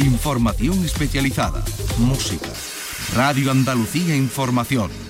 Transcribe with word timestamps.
Información 0.00 0.82
especializada. 0.82 1.62
Música. 1.98 2.48
Radio 3.14 3.50
Andalucía 3.50 4.16
Información. 4.16 5.09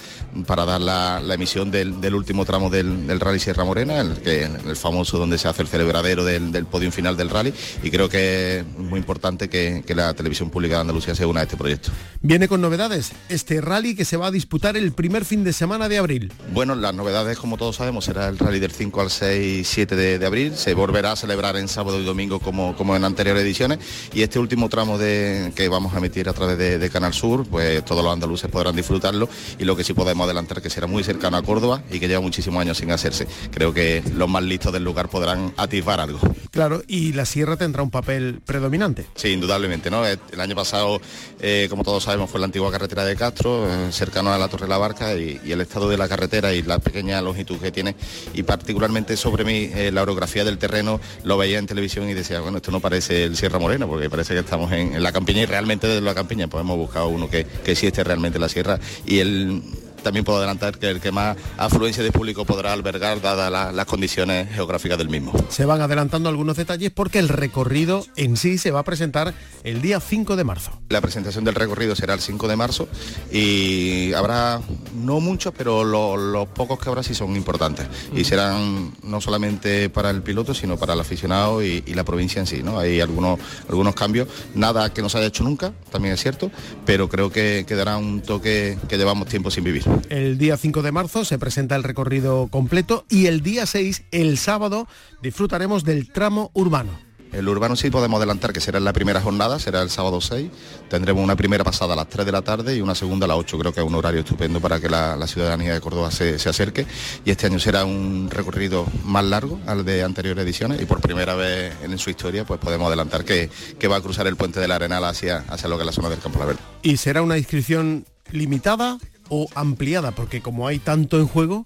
para 0.46 0.66
dar 0.66 0.82
la, 0.82 1.22
la 1.22 1.34
emisión 1.36 1.72
del, 1.72 2.02
del, 2.02 2.16
último 2.16 2.46
tramo 2.46 2.70
del, 2.70 3.08
del, 3.08 3.20
Rally 3.20 3.40
Sierra 3.40 3.64
Morena, 3.64 4.00
el, 4.00 4.18
que, 4.18 4.44
el 4.44 4.76
famoso 4.76 5.18
donde 5.18 5.38
se 5.38 5.48
hace 5.48 5.62
el 5.62 5.68
celebradero 5.68 6.26
del, 6.26 6.52
del 6.52 6.66
podium 6.66 6.92
final 6.92 7.16
del 7.18 7.30
rally 7.30 7.54
y 7.82 7.90
creo 7.90 8.10
que 8.10 8.60
es 8.60 8.78
muy 8.78 9.00
importante 9.00 9.50
que, 9.50 9.84
que 9.86 9.96
la 9.96 10.14
televisión 10.14 10.50
pública 10.50 10.76
de 10.76 10.82
Andalucía 10.82 11.16
se 11.16 11.26
una 11.26 11.42
a 11.42 11.44
este 11.44 11.58
proyecto. 11.58 11.92
Viene 12.22 12.48
con 12.48 12.62
novedades 12.62 13.14
este 13.30 13.62
rally 13.62 13.96
que 13.96 14.06
se 14.06 14.18
va 14.18 14.28
a 14.28 14.32
disputar 14.32 14.78
el 14.78 14.92
primer 14.92 15.26
fin 15.26 15.44
de 15.44 15.54
semana 15.54 15.90
de 15.90 15.98
abril. 15.98 16.32
Bueno, 16.52 16.76
las 16.76 16.94
novedades 16.94 17.38
como 17.38 17.58
todos 17.58 17.78
sabemos 17.78 18.06
será 18.06 18.28
el 18.28 18.38
rally 18.38 18.60
del 18.60 18.72
5 18.72 19.02
al 19.02 19.10
6 19.10 19.68
7 19.68 19.96
de, 19.96 20.20
de 20.20 20.26
abril, 20.26 20.56
se 20.56 20.74
volverá 20.74 21.14
a 21.14 21.16
celebrar 21.16 21.56
en 21.56 21.68
sábado 21.68 22.00
y 22.00 22.04
domingo 22.06 22.40
como, 22.40 22.76
como 22.76 22.96
en 22.96 23.04
anteriores 23.04 23.43
ediciones 23.44 23.80
y 24.14 24.22
este 24.22 24.40
último 24.40 24.70
tramo 24.70 24.98
de, 24.98 25.52
que 25.56 25.70
vamos 25.70 25.94
a 25.94 25.98
emitir 25.98 26.30
a 26.30 26.34
través 26.34 26.58
de, 26.58 26.90
Canal 26.90 27.14
Sur, 27.14 27.48
pues 27.48 27.84
todos 27.86 28.04
los 28.04 28.14
andaluces 28.14 28.52
podrán 28.52 28.76
disfrutarlo 28.76 29.28
y 29.58 29.64
lo 29.64 29.76
que 29.76 29.84
sí 29.84 29.94
podemos 29.94 30.26
adelantar 30.26 30.62
que 30.62 30.70
será 30.70 30.86
muy 30.86 31.04
cercano 31.04 31.38
a 31.38 31.44
Córdoba 31.44 31.82
y 31.90 32.00
que 32.00 32.08
lleva 32.08 32.22
muchísimos 32.22 32.62
años 32.62 32.78
sin 32.78 32.92
hacerse. 32.92 33.28
Creo 33.52 33.74
que 33.74 34.04
los 34.16 34.30
más 34.30 34.44
listos 34.44 34.74
del 34.74 34.84
lugar 34.84 35.10
podrán 35.10 35.54
atisbar 35.58 36.00
algo. 36.00 36.20
Claro, 36.54 36.84
y 36.88 37.14
la 37.14 37.26
sierra 37.26 37.58
tendrá 37.58 37.82
un 37.82 37.90
papel 37.90 38.40
predominante. 38.46 39.08
Sí, 39.16 39.30
indudablemente, 39.30 39.90
¿no? 39.90 40.06
El 40.06 40.40
año 40.40 40.56
pasado, 40.56 41.02
eh, 41.42 41.66
como 41.68 41.84
todos 41.84 42.04
sabemos, 42.04 42.30
fue 42.30 42.40
la 42.40 42.46
antigua 42.46 42.72
carretera 42.72 43.04
de 43.04 43.16
Castro, 43.16 43.68
eh, 43.68 43.92
cercano 43.92 44.32
a 44.32 44.38
la 44.38 44.48
Torre 44.50 44.66
de 44.66 44.70
la 44.70 44.78
Barca 44.78 45.16
y, 45.16 45.42
el 45.44 45.62
estado 45.62 45.90
de 45.90 45.98
la 45.98 46.08
carretera 46.08 46.54
y 46.54 46.62
la 46.62 46.78
pequeña 46.78 47.20
longitud 47.24 47.58
que 47.58 47.72
tiene 47.72 47.96
y 48.36 48.44
particularmente 48.44 49.18
sobre 49.18 49.44
mí 49.46 49.72
eh, 49.74 49.90
la 49.92 50.04
orografía 50.04 50.44
del 50.44 50.60
terreno 50.60 51.02
lo 51.24 51.40
veía 51.40 51.58
en 51.58 51.66
televisión 51.66 52.08
y 52.08 52.14
decía, 52.14 52.40
bueno, 52.42 52.58
esto 52.58 52.70
no 52.70 52.80
parece 52.80 53.24
el 53.24 53.36
Sierra 53.36 53.58
Morena 53.58 53.88
porque 53.88 54.08
parece 54.12 54.36
que 54.36 54.42
estamos 54.42 54.72
en, 54.74 55.02
la 55.02 55.12
campiña 55.12 55.42
y 55.42 55.46
realmente 55.48 55.88
desde 55.88 56.02
la 56.02 56.14
campiña 56.14 56.48
pues 56.48 56.62
hemos 56.62 56.78
buscado 56.78 57.08
uno 57.08 57.32
que, 57.32 57.46
que 57.46 57.76
sí 57.76 57.88
esté 57.88 58.04
realmente 58.04 58.38
en 58.38 58.42
la 58.44 58.50
sierra 58.50 58.80
y 59.08 59.18
el 59.18 59.64
también 60.04 60.26
puedo 60.26 60.38
adelantar 60.38 60.78
que 60.78 60.90
el 60.90 61.02
que 61.02 61.12
más 61.12 61.38
afluencia 61.58 62.04
de 62.04 62.12
público 62.12 62.46
podrá 62.46 62.74
albergar 62.74 63.22
dadas 63.22 63.52
la, 63.52 63.72
las 63.72 63.86
condiciones 63.86 64.54
geográficas 64.54 64.98
del 64.98 65.10
mismo. 65.10 65.34
Se 65.50 65.66
van 65.66 65.82
adelantando 65.82 66.30
algunos 66.30 66.58
detalles 66.58 66.92
porque 66.92 67.20
el 67.20 67.30
recorrido 67.30 68.06
en 68.16 68.38
sí 68.38 68.58
se 68.58 68.72
va 68.72 68.82
a 68.82 68.84
presentar 68.84 69.34
el 69.64 69.82
día 69.82 70.00
5 70.00 70.36
de 70.36 70.44
marzo. 70.44 70.72
La 70.90 71.02
presentación 71.02 71.44
del 71.44 71.56
recorrido 71.56 71.96
será 71.96 72.14
el 72.14 72.20
5 72.20 72.48
de 72.48 72.56
marzo 72.56 72.88
y 73.32 74.14
habrá 74.14 74.62
no 74.96 75.20
muchos, 75.20 75.54
pero 75.58 75.84
los 75.84 76.20
lo 76.20 76.46
pocos 76.46 76.80
que 76.80 76.90
habrá 76.90 77.04
sí 77.04 77.14
son 77.14 77.36
importantes 77.36 77.88
mm. 78.12 78.18
y 78.18 78.24
serán 78.24 78.94
no 79.04 79.22
solamente 79.22 79.90
para 79.90 80.10
el 80.10 80.22
piloto, 80.22 80.54
sino 80.54 80.78
para 80.78 80.94
el 80.94 81.00
aficionado 81.00 81.64
y, 81.64 81.84
y 81.86 81.94
la 81.94 82.04
provincia 82.04 82.40
en 82.40 82.48
sí. 82.48 82.62
¿no? 82.64 82.80
Hay 82.80 83.00
algunos, 83.00 83.40
algunos 83.70 83.96
cambios, 83.96 84.28
nada 84.56 84.94
que 84.94 85.02
no 85.02 85.10
se 85.10 85.18
haya 85.18 85.28
hecho 85.28 85.44
nunca, 85.44 85.74
también 85.92 86.14
es 86.14 86.22
cierto, 86.22 86.52
pero 86.86 87.10
creo 87.10 87.32
que 87.32 87.66
quedará 87.68 87.98
un 87.98 88.22
toque 88.22 88.78
que 88.88 88.98
llevamos 88.98 89.28
tiempo 89.28 89.52
sin 89.52 89.64
vivir. 89.64 89.84
El 90.10 90.38
día 90.38 90.58
5 90.58 90.82
de 90.82 90.92
marzo 90.92 91.26
se 91.26 91.40
presenta 91.40 91.76
el 91.76 91.84
recorrido 91.84 92.48
completo 92.48 93.06
y 93.10 93.28
el 93.28 93.42
día 93.42 93.66
6, 93.66 94.04
el 94.12 94.38
sábado, 94.38 94.88
disfrutaremos 95.22 95.84
del 95.84 96.12
tramo 96.12 96.52
urbano. 96.54 96.92
El 97.34 97.50
urbano 97.50 97.76
sí 97.76 97.90
podemos 97.90 98.20
adelantar 98.20 98.54
que 98.54 98.62
será 98.62 98.78
en 98.78 98.84
la 98.84 98.94
primera 98.94 99.20
jornada, 99.20 99.58
será 99.58 99.82
el 99.82 99.90
sábado 99.90 100.22
6. 100.22 100.52
Tendremos 100.88 101.24
una 101.24 101.36
primera 101.36 101.64
pasada 101.64 101.94
a 101.94 101.96
las 101.96 102.08
3 102.08 102.28
de 102.28 102.32
la 102.32 102.44
tarde 102.44 102.76
y 102.76 102.82
una 102.82 102.94
segunda 102.94 103.26
a 103.26 103.28
las 103.28 103.38
8. 103.38 103.58
Creo 103.58 103.74
que 103.74 103.80
es 103.80 103.86
un 103.86 103.96
horario 103.96 104.20
estupendo 104.20 104.62
para 104.62 104.80
que 104.80 104.88
la, 104.88 105.16
la 105.16 105.26
ciudadanía 105.26 105.74
de 105.74 105.82
Córdoba 105.82 106.12
se, 106.12 106.38
se, 106.38 106.50
acerque. 106.50 106.86
Y 107.26 107.32
este 107.32 107.48
año 107.48 107.58
será 107.58 107.86
un 107.86 108.30
recorrido 108.30 108.86
más 109.04 109.26
largo 109.26 109.60
al 109.66 109.84
de 109.84 110.04
anteriores 110.04 110.46
ediciones 110.46 110.80
y 110.80 110.86
por 110.86 111.02
primera 111.02 111.34
vez 111.34 111.74
en 111.82 111.98
su 111.98 112.12
historia 112.12 112.46
pues 112.46 112.60
podemos 112.60 112.88
adelantar 112.88 113.26
que, 113.26 113.50
que 113.80 113.88
va 113.88 113.96
a 113.96 114.02
cruzar 114.02 114.28
el 114.28 114.36
puente 114.36 114.60
del 114.60 114.72
Arenal 114.72 115.04
hacia, 115.04 115.38
hacia 115.48 115.68
lo 115.68 115.78
que 115.78 115.82
es 115.82 115.88
la 115.88 115.92
zona 115.92 116.10
del 116.10 116.20
Campo 116.20 116.38
La 116.38 116.46
Verde. 116.46 116.62
¿Y 116.84 116.98
será 116.98 117.24
una 117.24 117.40
inscripción 117.40 118.06
limitada 118.32 119.00
o 119.30 119.48
ampliada? 119.56 120.12
Porque 120.12 120.42
como 120.42 120.68
hay 120.68 120.80
tanto 120.80 121.20
en 121.20 121.28
juego... 121.28 121.66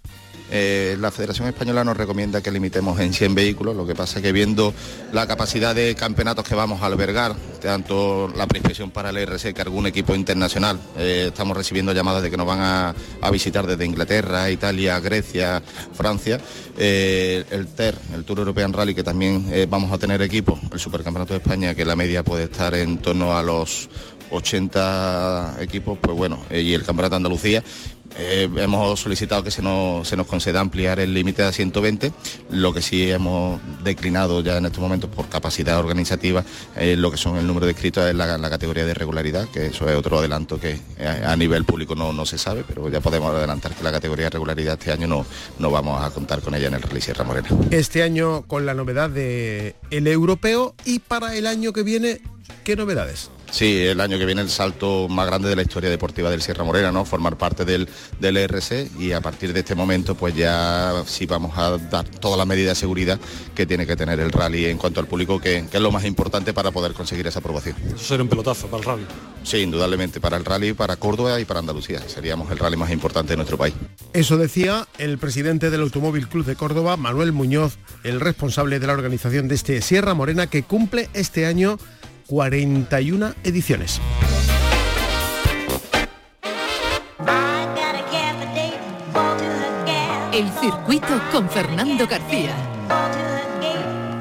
Eh, 0.50 0.95
la 1.01 1.12
Federación 1.12 1.48
Española 1.50 1.83
nos 1.83 1.98
recomienda 1.98 2.42
que 2.42 2.51
limitemos 2.51 3.00
en 3.01 3.12
100 3.12 3.36
vehículos, 3.36 3.75
lo 3.75 3.86
que 3.86 3.95
pasa 3.95 4.21
que 4.21 4.31
viendo 4.31 4.74
la 5.12 5.27
capacidad 5.27 5.75
de 5.75 5.94
campeonatos 5.95 6.48
que 6.48 6.56
vamos 6.56 6.81
a 6.81 6.86
albergar, 6.86 7.36
tanto 7.62 8.31
la 8.33 8.48
preinspección 8.48 8.92
para 8.92 9.09
el 9.09 9.18
RC 9.18 9.54
que 9.54 9.62
algún 9.62 9.88
equipo 9.88 10.15
internacional, 10.15 10.80
eh, 10.98 11.25
estamos 11.27 11.57
recibiendo 11.57 11.92
llamadas 11.92 12.24
de 12.24 12.31
que 12.31 12.38
nos 12.38 12.48
van 12.48 12.62
a, 12.62 12.95
visitar 13.30 13.68
desde 13.68 13.86
Inglaterra, 13.86 14.50
Italia, 14.50 15.01
Grecia, 15.01 15.62
Francia, 15.94 16.39
eh, 16.77 17.44
el 17.51 17.68
TER, 17.68 17.98
el 18.15 18.24
Tour 18.24 18.39
European 18.39 18.71
Rally, 18.71 18.95
que 18.95 19.04
también 19.04 19.45
vamos 19.69 19.92
a 19.92 19.98
tener 19.98 20.21
equipo, 20.21 20.57
el 20.71 20.80
Supercampeonato 20.80 21.33
de 21.33 21.39
España, 21.39 21.75
que 21.75 21.83
la 21.83 21.98
media 21.98 22.24
puede 22.24 22.45
estar 22.45 22.74
en 22.74 23.00
torno 23.00 23.38
a 23.38 23.44
los 23.44 23.89
80 24.32 25.58
equipos, 25.60 25.98
pues 26.02 26.16
bueno, 26.16 26.40
y 26.50 26.74
el 26.74 26.84
Campeonato 26.84 27.12
de 27.12 27.18
Andalucía, 27.18 27.64
eh, 28.18 28.50
hemos 28.57 29.00
solicitado 29.00 29.44
que 29.44 29.51
se 29.51 29.62
nos, 29.62 30.07
se 30.07 30.15
nos 30.15 30.27
conceda 30.27 30.59
ampliar 30.59 31.00
el 31.00 31.13
límite 31.13 31.44
a 31.44 31.51
120, 31.51 32.12
lo 32.51 32.74
que 32.74 32.81
sí 32.81 33.12
hemos 33.12 33.62
declinado 33.83 34.42
ya 34.42 34.57
en 34.57 34.65
estos 34.65 34.81
momentos 34.81 35.09
por 35.09 35.27
capacidad 35.30 35.77
organizativa, 35.80 36.44
eh, 36.75 36.95
lo 36.95 37.12
que 37.12 37.18
son 37.18 37.38
el 37.38 37.45
número 37.45 37.65
de 37.65 37.74
inscritos 37.74 38.09
en 38.09 38.18
la, 38.18 38.50
categoría 38.50 38.86
de 38.86 38.94
regularidad, 38.94 39.48
que 39.50 39.68
eso 39.68 39.89
es 39.89 39.95
otro 39.95 40.19
adelanto 40.19 40.59
que 40.59 40.80
a, 41.25 41.36
nivel 41.36 41.65
público 41.65 41.95
no, 41.95 42.13
no, 42.13 42.25
se 42.25 42.38
sabe, 42.38 42.63
pero 42.68 42.89
ya 42.89 43.01
podemos 43.01 43.33
adelantar 43.33 43.74
que 43.75 43.83
la 43.83 43.92
categoría 43.92 44.25
de 44.25 44.31
regularidad 44.31 44.77
este 44.80 44.92
año 44.92 45.07
no, 45.07 45.25
no 45.59 45.69
vamos 45.69 46.01
a 46.04 46.09
contar 46.12 46.42
con 46.42 46.56
ella 46.56 46.68
en 46.68 46.75
el 46.75 46.81
Rally 46.81 47.01
Sierra 47.01 47.24
Morena. 47.24 47.50
Este 47.71 48.04
año 48.04 48.44
con 48.48 48.65
la 48.65 48.74
novedad 48.74 49.09
de 49.09 49.75
el 49.92 50.07
europeo 50.07 50.75
y 50.86 51.00
para 51.00 51.36
el 51.36 51.45
año 51.45 51.74
que 51.74 51.83
viene, 51.83 52.21
¿qué 52.63 52.75
novedades? 52.75 53.30
Sí, 53.51 53.86
el 53.86 54.01
año 54.01 54.18
que 54.18 54.25
viene 54.25 54.42
el 54.42 54.50
salto 54.50 55.07
más 55.07 55.25
grande 55.25 55.50
de 55.50 55.56
la 55.56 55.62
historia 55.62 55.89
deportiva 55.89 56.30
del 56.30 56.42
Sierra 56.42 56.63
Morena, 56.63 56.92
¿no? 56.92 57.06
Formar 57.06 57.38
parte 57.38 57.63
del, 57.63 57.88
del 58.20 58.38
ERC 58.38 58.90
y 59.00 59.12
a 59.12 59.22
partir 59.22 59.54
de 59.54 59.60
este 59.60 59.76
momento 59.76 60.16
pues 60.16 60.36
ya 60.36 61.04
sí 61.06 61.26
vamos 61.26 61.58
a 61.58 61.78
dar 61.78 62.08
todas 62.08 62.38
las 62.38 62.48
medidas 62.48 62.78
de 62.78 62.80
seguridad 62.80 63.20
que 63.56 63.66
tiene 63.66 63.86
que 63.86 63.96
tener 63.96 64.20
el 64.20 64.32
rally 64.32 64.66
en 64.66 64.78
cuanto 64.78 65.00
al 65.00 65.08
público, 65.08 65.40
que, 65.40 65.66
es 65.72 65.82
lo 65.82 65.92
más 65.92 66.06
importante 66.06 66.54
para 66.54 66.72
poder 66.72 66.94
conseguir 66.94 67.28
esa 67.28 67.40
aprobación. 67.40 67.76
Eso 67.88 67.98
sería 67.98 68.24
un 68.24 68.30
pelotazo 68.30 68.68
para 68.68 68.80
el 68.80 68.86
rally. 68.86 69.06
Sí, 69.44 69.58
indudablemente 69.58 70.20
para 70.20 70.38
el 70.38 70.46
rally, 70.46 70.74
para 70.74 70.96
Córdoba 70.96 71.40
y 71.40 71.46
para 71.46 71.60
Andalucía. 71.60 72.02
Seríamos 72.08 72.52
el 72.52 72.58
rally 72.58 72.76
más 72.76 72.92
importante 72.92 73.34
de 73.34 73.38
nuestro 73.38 73.58
país. 73.58 73.74
Eso 74.14 74.38
decía 74.38 74.88
el 74.98 75.18
presidente 75.18 75.70
del 75.70 75.82
Automóvil 75.82 76.28
Club 76.28 76.46
de 76.46 76.56
Córdoba, 76.56 76.98
Manuel 76.98 77.32
Muñoz, 77.32 77.78
el 78.04 78.20
responsable 78.20 78.80
de 78.80 78.88
la 78.88 78.94
organización 78.94 79.48
de 79.48 79.56
este 79.56 79.82
Sierra 79.82 80.14
Morena 80.14 80.48
que 80.48 80.64
cumple 80.64 81.10
este 81.14 81.46
año 81.46 81.78
41 82.28 83.34
ediciones. 83.44 84.02
El 90.38 90.51
circuito 90.51 91.19
con 91.31 91.50
Fernando 91.50 92.06
García. 92.06 92.56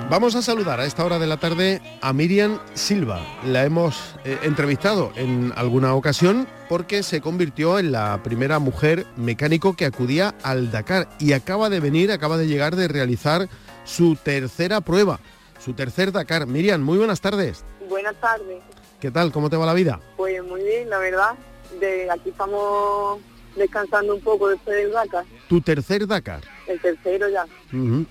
Vamos 0.08 0.34
a 0.34 0.40
saludar 0.40 0.80
a 0.80 0.86
esta 0.86 1.04
hora 1.04 1.18
de 1.18 1.26
la 1.26 1.36
tarde 1.36 1.82
a 2.00 2.14
Miriam 2.14 2.58
Silva. 2.72 3.20
La 3.44 3.66
hemos 3.66 4.14
eh, 4.24 4.38
entrevistado 4.44 5.12
en 5.16 5.52
alguna 5.56 5.94
ocasión 5.94 6.48
porque 6.70 7.02
se 7.02 7.20
convirtió 7.20 7.78
en 7.78 7.92
la 7.92 8.22
primera 8.22 8.58
mujer 8.60 9.04
mecánico 9.16 9.76
que 9.76 9.84
acudía 9.84 10.34
al 10.42 10.70
Dakar 10.70 11.06
y 11.18 11.34
acaba 11.34 11.68
de 11.68 11.80
venir, 11.80 12.10
acaba 12.10 12.38
de 12.38 12.46
llegar 12.46 12.76
de 12.76 12.88
realizar 12.88 13.50
su 13.84 14.16
tercera 14.16 14.80
prueba, 14.80 15.20
su 15.58 15.74
tercer 15.74 16.12
Dakar. 16.12 16.46
Miriam, 16.46 16.80
muy 16.80 16.96
buenas 16.96 17.20
tardes. 17.20 17.62
Buenas 17.90 18.14
tardes. 18.22 18.62
¿Qué 19.00 19.10
tal? 19.10 19.32
¿Cómo 19.32 19.50
te 19.50 19.58
va 19.58 19.66
la 19.66 19.74
vida? 19.74 20.00
Pues 20.16 20.42
muy 20.42 20.62
bien, 20.62 20.88
la 20.88 20.96
verdad. 20.96 21.34
De 21.78 22.10
aquí 22.10 22.30
estamos 22.30 23.20
descansando 23.54 24.14
un 24.14 24.22
poco 24.22 24.48
después 24.48 24.78
del 24.78 24.92
Dakar. 24.92 25.26
¿Tu 25.48 25.60
tercer 25.60 26.06
Dakar? 26.06 26.42
El 26.66 26.80
tercero 26.80 27.28
ya. 27.28 27.46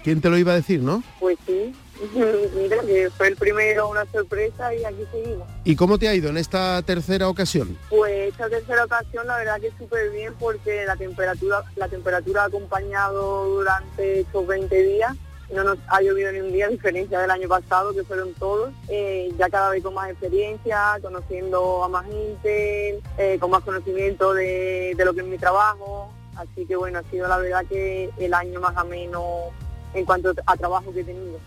¿Quién 0.03 0.21
te 0.21 0.29
lo 0.29 0.37
iba 0.37 0.53
a 0.53 0.55
decir, 0.55 0.81
no? 0.81 1.03
Pues 1.19 1.37
sí. 1.45 1.73
Mira, 2.55 2.81
que 2.81 3.09
fue 3.15 3.29
el 3.29 3.35
primero 3.35 3.89
una 3.89 4.05
sorpresa 4.05 4.73
y 4.73 4.83
aquí 4.83 5.03
seguimos. 5.11 5.47
¿Y 5.63 5.75
cómo 5.75 5.97
te 5.97 6.07
ha 6.07 6.15
ido 6.15 6.29
en 6.29 6.37
esta 6.37 6.81
tercera 6.81 7.29
ocasión? 7.29 7.77
Pues 7.89 8.29
esta 8.29 8.49
tercera 8.49 8.83
ocasión 8.85 9.27
la 9.27 9.37
verdad 9.37 9.61
que 9.61 9.71
súper 9.77 10.11
bien 10.11 10.33
porque 10.39 10.85
la 10.85 10.95
temperatura, 10.95 11.63
la 11.75 11.87
temperatura 11.87 12.43
ha 12.43 12.45
acompañado 12.45 13.45
durante 13.49 14.21
estos 14.21 14.45
20 14.45 14.83
días 14.83 15.15
no 15.53 15.63
nos 15.63 15.77
ha 15.87 16.01
llovido 16.01 16.31
ni 16.31 16.39
un 16.39 16.51
día, 16.51 16.65
a 16.65 16.69
diferencia 16.69 17.19
del 17.19 17.31
año 17.31 17.47
pasado, 17.47 17.93
que 17.93 18.03
fueron 18.03 18.33
todos, 18.33 18.71
eh, 18.87 19.31
ya 19.37 19.49
cada 19.49 19.69
vez 19.69 19.83
con 19.83 19.93
más 19.93 20.09
experiencia, 20.09 20.97
conociendo 21.01 21.83
a 21.83 21.89
más 21.89 22.05
gente, 22.05 22.99
eh, 23.17 23.37
con 23.39 23.51
más 23.51 23.63
conocimiento 23.63 24.33
de, 24.33 24.93
de, 24.95 25.05
lo 25.05 25.13
que 25.13 25.21
es 25.21 25.27
mi 25.27 25.37
trabajo. 25.37 26.11
Así 26.35 26.65
que 26.65 26.75
bueno, 26.75 26.99
ha 26.99 27.03
sido 27.03 27.27
la 27.27 27.37
verdad 27.37 27.65
que 27.67 28.09
el 28.17 28.33
año 28.33 28.59
más 28.59 28.75
ameno 28.75 29.51
en 29.95 30.05
cuanto 30.05 30.33
a 30.45 30.57
trabajo 30.57 30.93
que 30.93 31.01
he 31.01 31.03
tenido. 31.03 31.39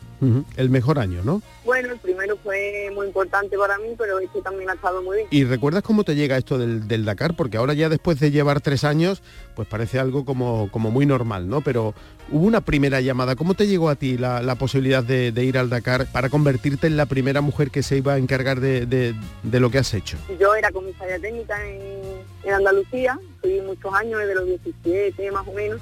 El 0.57 0.69
mejor 0.69 0.99
año, 0.99 1.23
¿no? 1.23 1.43
Bueno, 1.65 1.93
el 1.93 1.99
primero 2.01 2.37
fue 2.43 2.91
muy 2.93 3.07
importante 3.07 3.57
para 3.57 3.79
mí, 3.79 3.95
pero 3.97 4.19
este 4.19 4.43
también 4.43 4.69
ha 4.69 4.73
estado 4.73 5.01
muy 5.01 5.19
bien. 5.19 5.29
¿Y 5.31 5.45
recuerdas 5.45 5.85
cómo 5.85 6.03
te 6.03 6.17
llega 6.17 6.37
esto 6.37 6.59
del, 6.59 7.05
Dakar? 7.05 7.37
Porque 7.37 7.57
ahora 7.57 7.73
ya 7.73 7.89
después 7.89 8.19
de 8.19 8.33
llevar 8.33 8.61
tres 8.61 8.83
años, 8.83 9.23
pues 9.55 9.69
parece 9.69 10.01
algo 10.01 10.25
como, 10.25 10.71
como 10.73 10.91
muy 10.91 11.07
normal, 11.07 11.49
¿no? 11.49 11.61
Pero 11.61 11.95
hubo 12.33 12.47
una 12.47 12.63
primera 12.63 13.01
llamada. 13.01 13.37
¿Cómo 13.37 13.55
te 13.55 13.69
llegó 13.69 13.91
a 13.91 13.95
ti 13.95 14.19
la, 14.19 14.57
posibilidad 14.57 15.05
de, 15.05 15.45
ir 15.45 15.57
al 15.57 15.71
Dakar 15.71 16.07
para 16.11 16.31
convertirte 16.31 16.89
en 16.89 16.97
la 16.97 17.07
primera 17.07 17.41
mujer 17.41 17.71
que 17.71 17.85
se 17.85 17.99
iba 17.99 18.15
a 18.15 18.19
encargar 18.19 18.59
de, 18.59 19.15
lo 19.45 19.71
que 19.71 19.79
has 19.79 19.95
hecho? 19.95 20.17
Yo 20.41 20.53
era 20.57 20.73
comisaria 20.73 21.21
técnica 21.21 21.65
en, 21.65 22.01
en 22.43 22.55
Andalucía, 22.55 23.17
fui 23.41 23.61
muchos 23.61 23.95
años, 23.95 24.19
desde 24.19 24.35
los 24.35 24.47
17 24.47 25.31
más 25.31 25.47
o 25.47 25.53
menos 25.53 25.81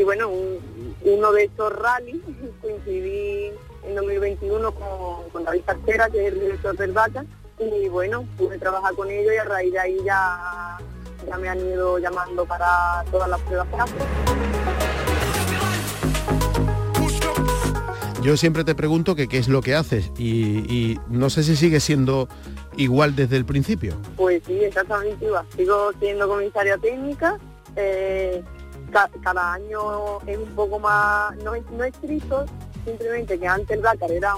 y 0.00 0.02
bueno, 0.02 0.30
uno 1.04 1.32
de 1.32 1.44
esos 1.44 1.72
rallies 1.74 2.22
coincidí 2.62 3.50
en 3.86 3.94
2021 3.94 4.72
con, 4.72 5.28
con 5.30 5.44
David 5.44 5.60
Cartera, 5.66 6.08
que 6.08 6.26
es 6.26 6.32
el 6.32 6.40
director 6.40 6.74
del 6.74 6.94
DACA, 6.94 7.26
y 7.58 7.86
bueno, 7.88 8.24
pude 8.38 8.58
trabajar 8.58 8.94
con 8.94 9.10
ellos 9.10 9.34
y 9.34 9.36
a 9.36 9.44
raíz 9.44 9.72
de 9.72 9.78
ahí 9.78 9.98
ya, 10.02 10.78
ya 11.26 11.36
me 11.36 11.50
han 11.50 11.60
ido 11.60 11.98
llamando 11.98 12.46
para 12.46 13.04
todas 13.10 13.28
las 13.28 13.40
pruebas 13.42 13.68
que 13.68 13.76
hacen. 13.76 13.98
Yo 18.22 18.38
siempre 18.38 18.64
te 18.64 18.74
pregunto 18.74 19.14
que 19.14 19.28
qué 19.28 19.36
es 19.36 19.48
lo 19.48 19.60
que 19.60 19.74
haces 19.74 20.10
y, 20.18 20.98
no 21.08 21.28
sé 21.28 21.42
si 21.42 21.56
sigue 21.56 21.80
siendo 21.80 22.26
igual 22.78 23.16
desde 23.16 23.36
el 23.36 23.44
principio. 23.44 23.96
Pues 24.16 24.42
sí, 24.46 24.64
exactamente 24.64 25.26
igual. 25.26 25.46
Sigo 25.54 25.92
siendo 26.00 26.26
comisaria 26.26 26.78
técnica, 26.78 27.38
eh, 27.76 28.42
cada 28.90 29.52
año 29.52 30.20
es 30.26 30.38
un 30.38 30.54
poco 30.54 30.78
más, 30.78 31.36
no, 31.38 31.52
no 31.76 31.84
estricto, 31.84 32.46
simplemente 32.84 33.38
que 33.38 33.46
antes 33.46 33.76
el 33.76 33.82
Dakar 33.82 34.10
era 34.10 34.34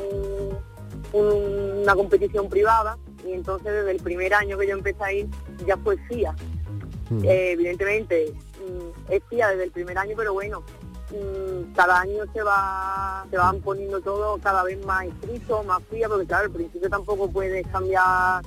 una 1.13 1.95
competición 1.95 2.49
privada 2.49 2.99
y 3.27 3.33
entonces 3.33 3.73
desde 3.73 3.91
el 3.91 4.03
primer 4.03 4.35
año 4.35 4.59
que 4.59 4.67
yo 4.67 4.75
empecé 4.75 5.05
a 5.05 5.13
ir 5.13 5.29
ya 5.67 5.77
fue 5.77 5.97
FIA. 6.09 6.35
Mm. 7.11 7.25
Eh, 7.25 7.53
evidentemente 7.53 8.33
mm, 8.33 9.13
es 9.13 9.23
FIA 9.29 9.51
desde 9.51 9.65
el 9.65 9.73
primer 9.73 9.99
año, 9.99 10.15
pero 10.17 10.33
bueno, 10.33 10.63
mm, 11.11 11.73
cada 11.75 12.01
año 12.01 12.25
se 12.33 12.43
va 12.43 13.27
se 13.31 13.37
van 13.37 13.61
poniendo 13.61 14.01
todo 14.01 14.39
cada 14.39 14.63
vez 14.65 14.85
más 14.85 15.07
estricto, 15.07 15.63
más 15.65 15.83
FIA, 15.91 16.09
porque 16.09 16.27
claro, 16.27 16.45
al 16.45 16.51
principio 16.51 16.89
tampoco 16.89 17.31
puedes 17.31 17.67
cambiar 17.69 18.43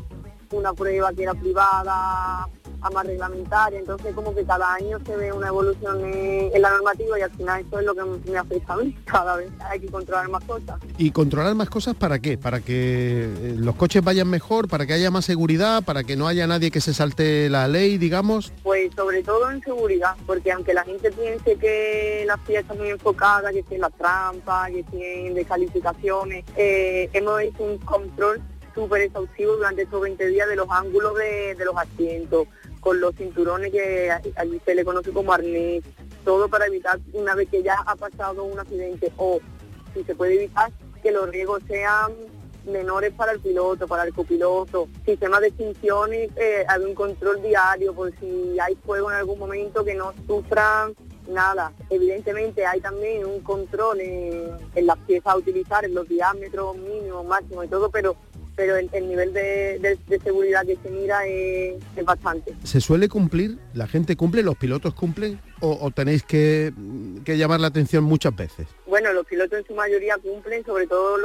una 0.51 0.73
prueba 0.73 1.11
que 1.13 1.23
era 1.23 1.33
privada 1.33 2.49
a 2.81 2.89
más 2.89 3.05
reglamentaria, 3.05 3.79
entonces 3.79 4.13
como 4.13 4.33
que 4.33 4.43
cada 4.43 4.73
año 4.73 4.99
se 5.05 5.15
ve 5.15 5.31
una 5.31 5.47
evolución 5.47 6.03
en, 6.03 6.61
la 6.61 6.69
normativa 6.71 7.19
y 7.19 7.21
al 7.21 7.31
final 7.31 7.65
eso 7.65 7.79
es 7.79 7.85
lo 7.85 7.95
que 7.95 8.31
me 8.31 8.37
afecta 8.37 8.73
a 8.73 8.77
mí, 8.77 8.97
cada 9.05 9.37
vez 9.37 9.49
hay 9.69 9.79
que 9.79 9.87
controlar 9.87 10.29
más 10.29 10.43
cosas. 10.45 10.79
¿Y 10.97 11.11
controlar 11.11 11.55
más 11.55 11.69
cosas 11.69 11.95
para 11.95 12.19
qué? 12.19 12.37
¿Para 12.37 12.61
que 12.61 13.25
eh, 13.25 13.55
los 13.57 13.75
coches 13.75 14.03
vayan 14.03 14.29
mejor, 14.29 14.67
para 14.67 14.85
que 14.85 14.93
haya 14.93 15.11
más 15.11 15.25
seguridad, 15.25 15.83
para 15.83 16.03
que 16.03 16.15
no 16.15 16.27
haya 16.27 16.47
nadie 16.47 16.71
que 16.71 16.81
se 16.81 16.93
salte 16.93 17.49
la 17.49 17.67
ley, 17.67 17.97
digamos? 17.97 18.53
Pues 18.63 18.93
sobre 18.95 19.23
todo 19.23 19.49
en 19.51 19.61
seguridad, 19.61 20.15
porque 20.25 20.51
aunque 20.51 20.73
la 20.73 20.83
gente 20.83 21.11
piense 21.11 21.55
que 21.55 22.23
la 22.25 22.37
FIA 22.37 22.61
está 22.61 22.73
muy 22.73 22.89
enfocada, 22.89 23.51
que 23.51 23.63
tiene 23.63 23.81
la 23.81 23.89
trampa, 23.89 24.67
que 24.67 24.83
tiene 24.83 25.33
descalificaciones, 25.33 26.45
eh, 26.55 27.09
hemos 27.13 27.41
hecho 27.41 27.63
un 27.63 27.77
control 27.79 28.41
súper 28.75 29.03
exhaustivo 29.03 29.55
durante 29.55 29.83
estos 29.83 30.01
20 30.01 30.27
días 30.27 30.47
de 30.47 30.55
los 30.57 30.67
ángulos 30.69 31.15
de, 31.15 31.55
de 31.55 31.65
los 31.65 31.75
asientos, 31.77 32.47
con 32.85 33.01
los 33.01 33.15
cinturones 33.15 33.71
que 33.71 34.11
allí 34.11 34.61
se 34.63 34.75
le 34.75 34.85
conoce 34.85 35.09
como 35.11 35.33
arnés, 35.33 35.83
todo 36.23 36.47
para 36.47 36.67
evitar 36.67 36.99
una 37.13 37.33
vez 37.33 37.49
que 37.49 37.63
ya 37.63 37.77
ha 37.83 37.95
pasado 37.95 38.43
un 38.43 38.59
accidente 38.59 39.11
o 39.17 39.39
si 39.95 40.03
se 40.03 40.13
puede 40.13 40.35
evitar 40.35 40.71
que 41.01 41.11
los 41.11 41.27
riesgos 41.27 41.63
sean 41.67 42.13
menores 42.67 43.11
para 43.13 43.31
el 43.31 43.39
piloto, 43.39 43.87
para 43.87 44.03
el 44.03 44.13
copiloto, 44.13 44.87
sistema 45.03 45.39
de 45.39 45.47
extinciones, 45.47 46.29
eh, 46.35 46.63
un 46.87 46.93
control 46.93 47.41
diario 47.41 47.91
por 47.91 48.13
si 48.19 48.55
hay 48.59 48.75
fuego 48.85 49.09
en 49.09 49.17
algún 49.17 49.39
momento 49.39 49.83
que 49.83 49.95
no 49.95 50.13
sufran 50.27 50.93
nada. 51.27 51.73
Evidentemente 51.89 52.67
hay 52.67 52.81
también 52.81 53.25
un 53.25 53.39
control 53.39 53.99
en, 53.99 54.43
en 54.75 54.85
las 54.85 54.97
piezas 54.99 55.33
a 55.33 55.37
utilizar, 55.37 55.85
en 55.85 55.95
los 55.95 56.07
diámetros 56.07 56.77
mínimos, 56.77 57.25
máximos 57.25 57.65
y 57.65 57.67
todo, 57.67 57.89
pero 57.89 58.15
pero 58.55 58.77
el, 58.77 58.89
nivel 59.07 59.33
de, 59.33 59.97
seguridad 60.23 60.65
que 60.65 60.77
se 60.81 60.89
mira 60.89 61.25
es, 61.27 61.75
bastante. 62.03 62.55
¿Se 62.63 62.79
suele 62.79 63.09
cumplir? 63.09 63.57
¿La 63.73 63.87
gente 63.87 64.15
cumple? 64.15 64.43
¿Los 64.43 64.55
pilotos 64.55 64.93
cumplen? 64.93 65.39
¿O, 65.61 65.89
tenéis 65.91 66.23
que, 66.23 66.73
llamar 67.25 67.59
la 67.59 67.67
atención 67.67 68.03
muchas 68.03 68.35
veces? 68.35 68.67
Bueno, 68.87 69.11
los 69.13 69.25
pilotos 69.25 69.59
en 69.59 69.65
su 69.65 69.75
mayoría 69.75 70.17
cumplen, 70.17 70.65
sobre 70.65 70.87
todo 70.87 71.17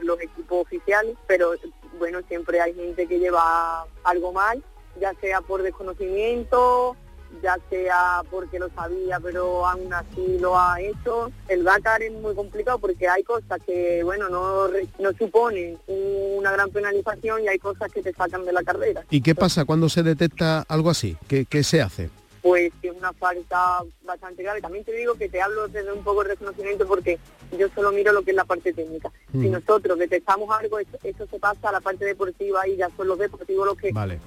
los, 0.00 0.20
equipos 0.20 0.62
oficiales, 0.62 1.16
pero 1.26 1.52
bueno, 1.98 2.20
siempre 2.28 2.60
hay 2.60 2.74
gente 2.74 3.06
que 3.06 3.18
lleva 3.18 3.86
algo 4.04 4.32
mal, 4.32 4.62
ya 5.00 5.14
sea 5.20 5.40
por 5.40 5.62
desconocimiento, 5.62 6.96
ya 7.42 7.56
sea 7.70 8.22
porque 8.30 8.58
lo 8.58 8.68
sabía, 8.70 9.20
pero 9.20 9.66
aún 9.66 9.92
así 9.92 10.38
lo 10.38 10.58
ha 10.58 10.80
hecho. 10.80 11.30
El 11.48 11.64
Dakar 11.64 12.02
es 12.02 12.12
muy 12.12 12.34
complicado 12.34 12.78
porque 12.78 13.08
hay 13.08 13.22
cosas 13.22 13.60
que, 13.66 14.02
bueno, 14.02 14.28
no, 14.28 14.68
no 14.98 15.12
suponen 15.18 15.78
una 15.86 16.52
gran 16.52 16.70
penalización 16.70 17.44
y 17.44 17.48
hay 17.48 17.58
cosas 17.58 17.92
que 17.92 18.02
te 18.02 18.12
sacan 18.12 18.44
de 18.44 18.52
la 18.52 18.62
carrera. 18.62 19.04
¿Y 19.10 19.20
qué 19.20 19.34
pasa 19.34 19.64
cuando 19.64 19.88
se 19.88 20.02
detecta 20.02 20.64
algo 20.68 20.90
así? 20.90 21.16
¿Qué, 21.28 21.44
qué 21.44 21.62
se 21.62 21.82
hace? 21.82 22.10
Pues 22.42 22.72
es 22.82 22.92
una 22.92 23.12
falta 23.12 23.82
bastante 24.02 24.42
grave. 24.42 24.60
También 24.60 24.84
te 24.84 24.92
digo 24.92 25.14
que 25.14 25.28
te 25.28 25.40
hablo 25.40 25.68
desde 25.68 25.92
un 25.92 26.02
poco 26.04 26.22
de 26.22 26.30
reconocimiento 26.30 26.86
porque 26.86 27.18
yo 27.58 27.68
solo 27.74 27.92
miro 27.92 28.12
lo 28.12 28.22
que 28.22 28.30
es 28.30 28.36
la 28.36 28.44
parte 28.44 28.72
técnica. 28.72 29.10
Si 29.32 29.38
mm. 29.38 29.52
nosotros 29.52 29.98
detectamos 29.98 30.50
algo, 30.56 30.78
eso, 30.78 31.26
se 31.26 31.38
pasa 31.38 31.68
a 31.68 31.72
la 31.72 31.80
parte 31.80 32.04
deportiva 32.04 32.66
y 32.68 32.76
ya 32.76 32.88
son 32.96 33.08
los 33.08 33.18
deportivos 33.18 33.66
los 33.66 33.76
que 33.76 33.92
vale. 33.92 34.20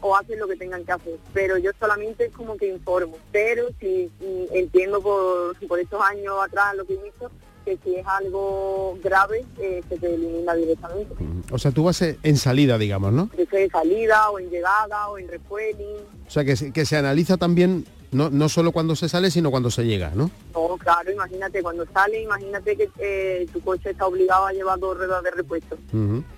o 0.00 0.16
hacen 0.16 0.38
lo 0.38 0.48
que 0.48 0.56
tengan 0.56 0.84
que 0.84 0.92
hacer. 0.92 1.18
Pero 1.32 1.58
yo 1.58 1.70
solamente 1.78 2.26
es 2.26 2.32
como 2.32 2.56
que 2.56 2.68
informo. 2.68 3.16
Pero 3.32 3.68
si 3.80 4.10
entiendo 4.52 5.00
por, 5.00 5.56
por 5.66 5.78
estos 5.78 6.00
años 6.02 6.34
atrás 6.42 6.76
lo 6.76 6.84
que 6.84 6.94
he 6.94 7.02
visto, 7.02 7.30
que 7.68 7.78
si 7.84 7.96
es 7.96 8.06
algo 8.06 8.98
grave 9.02 9.44
eh, 9.58 9.82
se 9.88 9.98
te 9.98 10.14
elimina 10.14 10.54
directamente. 10.54 11.14
O 11.50 11.58
sea, 11.58 11.70
tú 11.70 11.84
vas 11.84 12.00
en 12.02 12.36
salida, 12.36 12.78
digamos, 12.78 13.12
¿no? 13.12 13.30
En 13.36 13.70
salida 13.70 14.30
o 14.30 14.38
en 14.38 14.48
llegada 14.48 15.08
o 15.08 15.18
en 15.18 15.28
refueling. 15.28 15.96
O 16.26 16.30
sea, 16.30 16.44
que 16.44 16.56
se, 16.56 16.72
que 16.72 16.86
se 16.86 16.96
analiza 16.96 17.36
también 17.36 17.84
no, 18.10 18.30
no 18.30 18.48
solo 18.48 18.72
cuando 18.72 18.96
se 18.96 19.08
sale, 19.08 19.30
sino 19.30 19.50
cuando 19.50 19.70
se 19.70 19.84
llega, 19.84 20.12
¿no? 20.14 20.30
No, 20.54 20.78
claro, 20.78 21.12
imagínate, 21.12 21.62
cuando 21.62 21.84
sale, 21.92 22.22
imagínate 22.22 22.74
que 22.74 22.90
eh, 22.98 23.46
tu 23.52 23.60
coche 23.60 23.90
está 23.90 24.06
obligado 24.06 24.46
a 24.46 24.52
llevar 24.52 24.78
dos 24.78 24.96
ruedas 24.96 25.22
de 25.22 25.30
repuesto, 25.30 25.76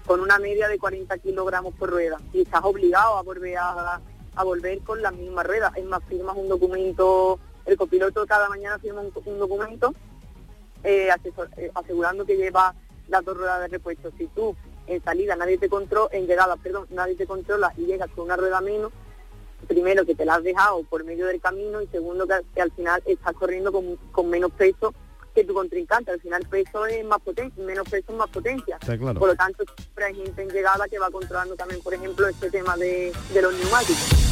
con 0.06 0.20
una 0.20 0.38
media 0.38 0.66
de 0.66 0.78
40 0.78 1.16
kilogramos 1.18 1.74
por 1.74 1.90
rueda, 1.90 2.18
y 2.32 2.42
estás 2.42 2.62
obligado 2.64 3.18
a 3.18 3.22
volver 3.22 3.56
a, 3.58 4.00
a 4.34 4.44
volver 4.44 4.80
con 4.80 5.00
la 5.00 5.12
misma 5.12 5.44
rueda. 5.44 5.72
Es 5.76 5.84
más, 5.84 6.02
firmas 6.08 6.36
un 6.36 6.48
documento, 6.48 7.38
el 7.66 7.76
copiloto 7.76 8.26
cada 8.26 8.48
mañana 8.48 8.78
firma 8.80 9.02
un 9.02 9.38
documento 9.38 9.94
eh, 10.84 11.08
eh, 11.56 11.70
asegurando 11.74 12.24
que 12.24 12.36
lleva 12.36 12.74
las 13.08 13.24
dos 13.24 13.36
ruedas 13.36 13.60
de 13.60 13.68
repuesto. 13.68 14.10
Si 14.16 14.26
tú 14.28 14.56
en 14.86 15.02
salida 15.02 15.36
nadie 15.36 15.58
te 15.58 15.68
controla, 15.68 16.08
en 16.12 16.26
llegada, 16.26 16.56
perdón, 16.56 16.86
nadie 16.90 17.14
te 17.14 17.26
controla 17.26 17.72
y 17.76 17.86
llegas 17.86 18.10
con 18.10 18.24
una 18.24 18.36
rueda 18.36 18.60
menos, 18.60 18.92
primero 19.68 20.04
que 20.04 20.14
te 20.14 20.24
la 20.24 20.36
has 20.36 20.42
dejado 20.42 20.82
por 20.84 21.04
medio 21.04 21.26
del 21.26 21.40
camino 21.40 21.80
y 21.82 21.86
segundo 21.88 22.26
que, 22.26 22.60
al 22.60 22.72
final 22.72 23.02
estás 23.06 23.34
corriendo 23.34 23.72
con, 23.72 24.30
menos 24.30 24.50
peso 24.52 24.94
que 25.34 25.44
tu 25.44 25.54
contrincante. 25.54 26.10
Al 26.10 26.20
final 26.20 26.42
peso 26.48 26.86
es 26.86 27.04
más 27.04 27.20
potencia, 27.20 27.62
menos 27.62 27.88
peso 27.88 28.12
es 28.12 28.16
más 28.16 28.28
potencia. 28.30 28.78
Por 28.78 29.28
lo 29.28 29.36
tanto, 29.36 29.64
siempre 29.76 30.04
hay 30.06 30.14
gente 30.14 30.42
en 30.42 30.48
llegada 30.48 30.88
que 30.88 30.98
va 30.98 31.10
controlando 31.10 31.54
también, 31.56 31.82
por 31.82 31.94
ejemplo, 31.94 32.26
este 32.26 32.50
tema 32.50 32.76
de, 32.76 33.12
de 33.32 33.42
los 33.42 33.54
neumáticos. 33.54 34.30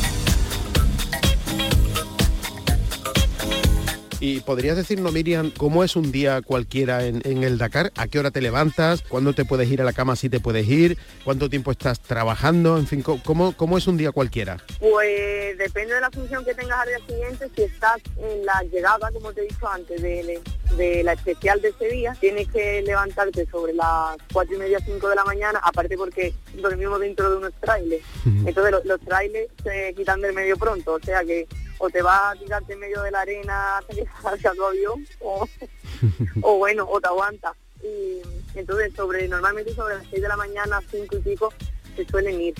Y 4.20 4.40
podrías 4.40 4.76
decirnos, 4.76 5.12
Miriam, 5.12 5.52
cómo 5.56 5.84
es 5.84 5.94
un 5.94 6.10
día 6.10 6.42
cualquiera 6.42 7.04
en, 7.04 7.22
el 7.24 7.56
Dakar, 7.56 7.92
a 7.96 8.08
qué 8.08 8.18
hora 8.18 8.32
te 8.32 8.40
levantas, 8.40 9.02
cuándo 9.02 9.32
te 9.32 9.44
puedes 9.44 9.70
ir 9.70 9.80
a 9.80 9.84
la 9.84 9.92
cama 9.92 10.16
si 10.16 10.28
te 10.28 10.40
puedes 10.40 10.66
ir, 10.66 10.98
cuánto 11.24 11.48
tiempo 11.48 11.70
estás 11.70 12.00
trabajando, 12.00 12.78
en 12.78 12.86
fin, 12.88 13.02
¿cómo, 13.02 13.56
cómo 13.56 13.78
es 13.78 13.86
un 13.86 13.96
día 13.96 14.10
cualquiera? 14.10 14.56
Pues 14.80 15.56
depende 15.56 15.94
de 15.94 16.00
la 16.00 16.10
función 16.10 16.44
que 16.44 16.54
tengas 16.54 16.80
al 16.80 16.88
día 16.88 17.06
siguiente, 17.06 17.48
si 17.54 17.62
estás 17.62 18.00
en 18.16 18.44
la 18.44 18.60
llegada, 18.72 19.10
como 19.12 19.32
te 19.32 19.42
he 19.42 19.44
dicho 19.44 19.68
antes, 19.68 20.02
de, 20.02 20.40
de 20.76 21.02
la 21.04 21.12
especial 21.12 21.60
de 21.60 21.68
ese 21.68 21.88
día, 21.88 22.16
tienes 22.20 22.48
que 22.48 22.82
levantarte 22.82 23.46
sobre 23.46 23.72
las 23.72 24.16
cuatro 24.32 24.56
y 24.56 24.58
media, 24.58 24.80
cinco 24.84 25.08
de 25.08 25.14
la 25.14 25.24
mañana, 25.24 25.60
aparte 25.62 25.96
porque 25.96 26.34
dormimos 26.54 26.98
dentro 26.98 27.30
de 27.30 27.36
unos 27.36 27.52
trailers. 27.60 28.04
Entonces 28.24 28.72
los, 28.72 28.84
los 28.84 29.00
trailers 29.00 29.48
se 29.62 29.94
quitan 29.96 30.20
del 30.20 30.34
medio 30.34 30.56
pronto, 30.56 30.94
o 30.94 31.00
sea 31.00 31.24
que 31.24 31.46
o 31.78 31.88
te 31.88 32.02
vas 32.02 32.34
a 32.34 32.38
tirarte 32.38 32.72
en 32.72 32.80
medio 32.80 33.02
de 33.02 33.10
la 33.10 33.20
arena 33.20 33.78
hasta 33.78 33.94
que 33.94 34.04
salga 34.22 34.52
tu 34.52 34.64
avión 34.64 35.06
o, 36.42 36.58
bueno, 36.58 36.86
o 36.88 37.00
te 37.00 37.08
aguanta. 37.08 37.54
Y 37.82 38.20
entonces 38.54 38.92
sobre 38.94 39.28
normalmente 39.28 39.74
sobre 39.74 39.96
las 39.96 40.06
6 40.10 40.22
de 40.22 40.28
la 40.28 40.36
mañana, 40.36 40.80
5 40.90 41.16
y 41.16 41.20
pico, 41.20 41.52
se 41.96 42.04
suelen 42.06 42.40
ir. 42.40 42.54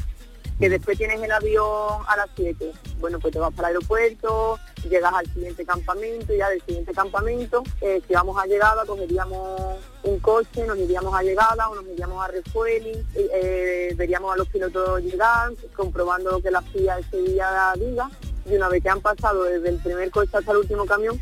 Que 0.61 0.69
después 0.69 0.99
tienes 0.99 1.23
el 1.23 1.31
avión 1.31 2.03
a 2.09 2.17
las 2.17 2.31
7. 2.35 2.73
Bueno, 2.99 3.21
pues 3.21 3.33
te 3.33 3.39
vas 3.39 3.55
para 3.55 3.69
el 3.69 3.77
aeropuerto, 3.77 4.59
llegas 4.89 5.13
al 5.15 5.27
siguiente 5.27 5.65
campamento, 5.65 6.33
y 6.33 6.39
ya 6.39 6.51
del 6.51 6.63
siguiente 6.63 6.93
campamento, 6.93 7.63
eh, 7.81 8.03
si 8.07 8.15
vamos 8.15 8.37
a 8.37 8.47
llegada, 8.47 8.85
cogeríamos 8.85 9.79
un 10.03 10.19
coche, 10.19 10.67
nos 10.67 10.77
iríamos 10.77 11.15
a 11.15 11.23
llegada 11.23 11.69
o 11.69 11.77
nos 11.77 11.87
iríamos 11.87 12.25
a 12.25 12.29
refueling, 12.29 13.07
eh, 13.15 13.93
veríamos 13.97 14.33
a 14.33 14.37
los 14.37 14.49
pilotos 14.49 15.01
llegar, 15.03 15.53
comprobando 15.77 16.33
lo 16.33 16.41
que 16.41 16.51
la 16.51 16.63
FIA 16.63 16.99
ese 16.99 17.23
día 17.23 17.73
diga 17.77 18.11
y 18.51 18.57
una 18.57 18.69
vez 18.69 18.83
que 18.83 18.89
han 18.89 19.01
pasado 19.01 19.45
desde 19.45 19.69
el 19.69 19.79
primer 19.79 20.11
coche 20.11 20.31
hasta 20.33 20.53
el 20.53 20.59
último 20.59 20.87
camión, 20.87 21.21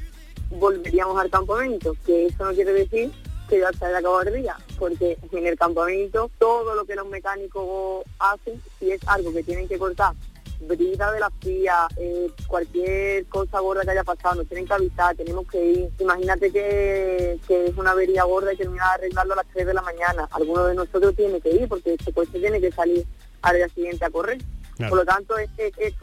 volveríamos 0.50 1.18
al 1.18 1.30
campamento, 1.30 1.97
que 2.04 2.26
eso 2.26 2.45
no 2.45 2.52
quiere 2.52 2.73
decir 2.73 3.11
que 3.49 3.61
ya 3.61 3.73
se 3.73 3.85
haya 3.85 3.99
acabado 3.99 4.23
el 4.23 4.42
día, 4.42 4.56
porque 4.78 5.16
en 5.30 5.47
el 5.47 5.56
campamento 5.56 6.30
todo 6.38 6.75
lo 6.75 6.85
que 6.85 6.97
los 6.97 7.06
mecánicos 7.06 8.04
hacen, 8.18 8.61
si 8.78 8.90
es 8.90 9.00
algo 9.06 9.33
que 9.33 9.42
tienen 9.42 9.68
que 9.68 9.78
cortar, 9.78 10.14
brida 10.61 11.12
de 11.12 11.21
la 11.21 11.30
fía, 11.42 11.87
eh, 11.97 12.30
cualquier 12.47 13.26
cosa 13.26 13.61
gorda 13.61 13.83
que 13.83 13.90
haya 13.90 14.04
pasado, 14.04 14.37
nos 14.37 14.49
tienen 14.49 14.66
que 14.66 14.75
avisar, 14.75 15.16
tenemos 15.16 15.47
que 15.49 15.64
ir. 15.64 15.90
Imagínate 15.99 16.50
que, 16.50 17.38
es 17.49 17.76
una 17.76 17.92
avería 17.92 18.25
gorda 18.25 18.52
y 18.52 18.56
terminar 18.56 18.88
de 18.88 18.95
arreglarlo 19.06 19.35
a 19.35 19.37
las 19.37 19.47
3 19.52 19.66
de 19.66 19.75
la 19.75 19.83
mañana. 19.83 20.28
Alguno 20.33 20.64
de 20.64 20.75
nosotros 20.75 21.14
tiene 21.14 21.40
que 21.40 21.50
ir 21.50 21.68
porque 21.68 21.95
este 21.95 22.12
coche 22.12 22.38
tiene 22.38 22.61
que 22.61 22.73
salir 22.73 23.06
al 23.42 23.56
día 23.56 23.68
siguiente 23.68 24.04
a 24.04 24.11
correr. 24.11 24.38
Por 24.78 24.99
lo 24.99 25.04
tanto, 25.04 25.38
es, 25.38 25.49
es, 25.56 25.95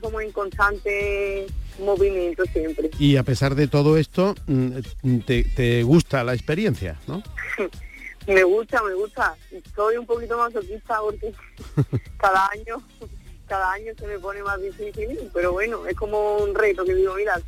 como 0.00 0.20
en 0.20 0.32
constante 0.32 1.46
movimiento 1.78 2.44
siempre. 2.46 2.90
Y 2.98 3.16
a 3.16 3.22
pesar 3.22 3.54
de 3.54 3.68
todo 3.68 3.96
esto, 3.96 4.34
mm, 4.46 5.18
te, 5.26 5.82
gusta 5.82 6.24
la 6.24 6.34
experiencia, 6.34 6.96
¿no? 7.06 7.22
me 8.26 8.42
gusta, 8.42 8.82
me 8.82 8.94
gusta. 8.94 9.36
Soy 9.74 9.96
un 9.96 10.06
poquito 10.06 10.38
más 10.38 10.54
masoquista 10.54 10.98
porque 11.00 11.32
cada 12.18 12.48
año, 12.48 12.82
cada 13.46 13.72
año 13.72 13.92
se 13.98 14.06
me 14.06 14.18
pone 14.18 14.42
más 14.42 14.60
difícil, 14.60 15.18
pero 15.34 15.52
bueno, 15.52 15.86
es 15.86 15.96
como 15.96 16.38
un 16.38 16.54
reto 16.54 16.84
que 16.84 16.94
digo, 16.94 17.14
mira, 17.16 17.38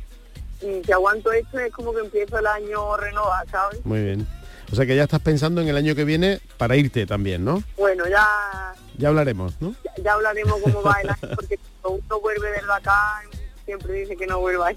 si 0.59 0.91
aguanto 0.91 1.31
esto 1.31 1.59
es 1.59 1.73
como 1.73 1.93
que 1.93 2.01
empiezo 2.01 2.37
el 2.37 2.47
año 2.47 2.95
renovado, 2.97 3.49
¿sabes? 3.49 3.85
Muy 3.85 4.03
bien. 4.03 4.27
O 4.71 4.75
sea 4.75 4.85
que 4.85 4.95
ya 4.95 5.03
estás 5.03 5.21
pensando 5.21 5.61
en 5.61 5.67
el 5.67 5.77
año 5.77 5.93
que 5.95 6.03
viene 6.03 6.39
para 6.57 6.75
irte 6.75 7.05
también, 7.05 7.43
¿no? 7.43 7.63
Bueno, 7.77 8.07
ya... 8.07 8.73
Ya 8.97 9.09
hablaremos, 9.09 9.59
¿no? 9.61 9.75
Ya, 10.03 10.13
hablaremos 10.13 10.59
cómo 10.61 10.81
va 10.81 10.97
el 11.01 11.09
año, 11.09 11.35
porque 11.35 11.59
cuando 11.81 12.01
uno 12.05 12.19
vuelve 12.21 12.51
de 12.51 12.59
acá, 12.71 13.23
siempre 13.65 13.93
dice 13.93 14.15
que 14.15 14.27
no 14.27 14.39
vuelva. 14.39 14.71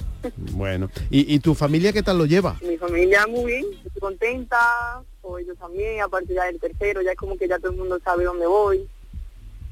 Bueno, 0.53 0.91
¿Y, 1.11 1.39
tu 1.41 1.55
familia 1.55 1.93
qué 1.93 2.03
tal 2.03 2.19
lo 2.19 2.27
lleva? 2.27 2.57
Mi 2.63 2.77
familia 2.77 3.27
muy 3.27 3.45
bien, 3.45 3.65
estoy 3.85 4.01
contenta, 4.01 5.03
o 5.23 5.39
ellos 5.39 5.57
también, 5.59 6.01
aparte 6.01 6.35
ya 6.35 6.45
del 6.45 6.61
tercero, 6.61 7.03
ya 7.03 7.13
es 7.13 7.17
como 7.17 7.37
que 7.37 7.49
ya 7.49 7.59
todo 7.59 7.73
el 7.73 7.79
mundo 7.79 7.99
sabe 8.03 8.25
dónde 8.25 8.47
voy, 8.47 8.89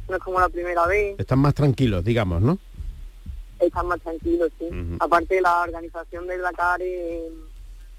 no 0.08 0.16
es 0.16 0.22
como 0.22 0.40
la 0.40 0.48
primera 0.48 0.86
vez. 0.86 1.18
Están 1.18 1.38
más 1.38 1.54
tranquilos, 1.54 2.04
digamos, 2.04 2.42
¿no? 2.42 2.58
Están 3.60 3.86
más 3.86 4.00
tranquilos, 4.00 4.50
sí. 4.58 4.68
Aparte 5.00 5.36
de 5.36 5.42
la 5.42 5.62
organización 5.62 6.26
del 6.26 6.42
Dakar... 6.42 6.80
Eh, 6.82 7.30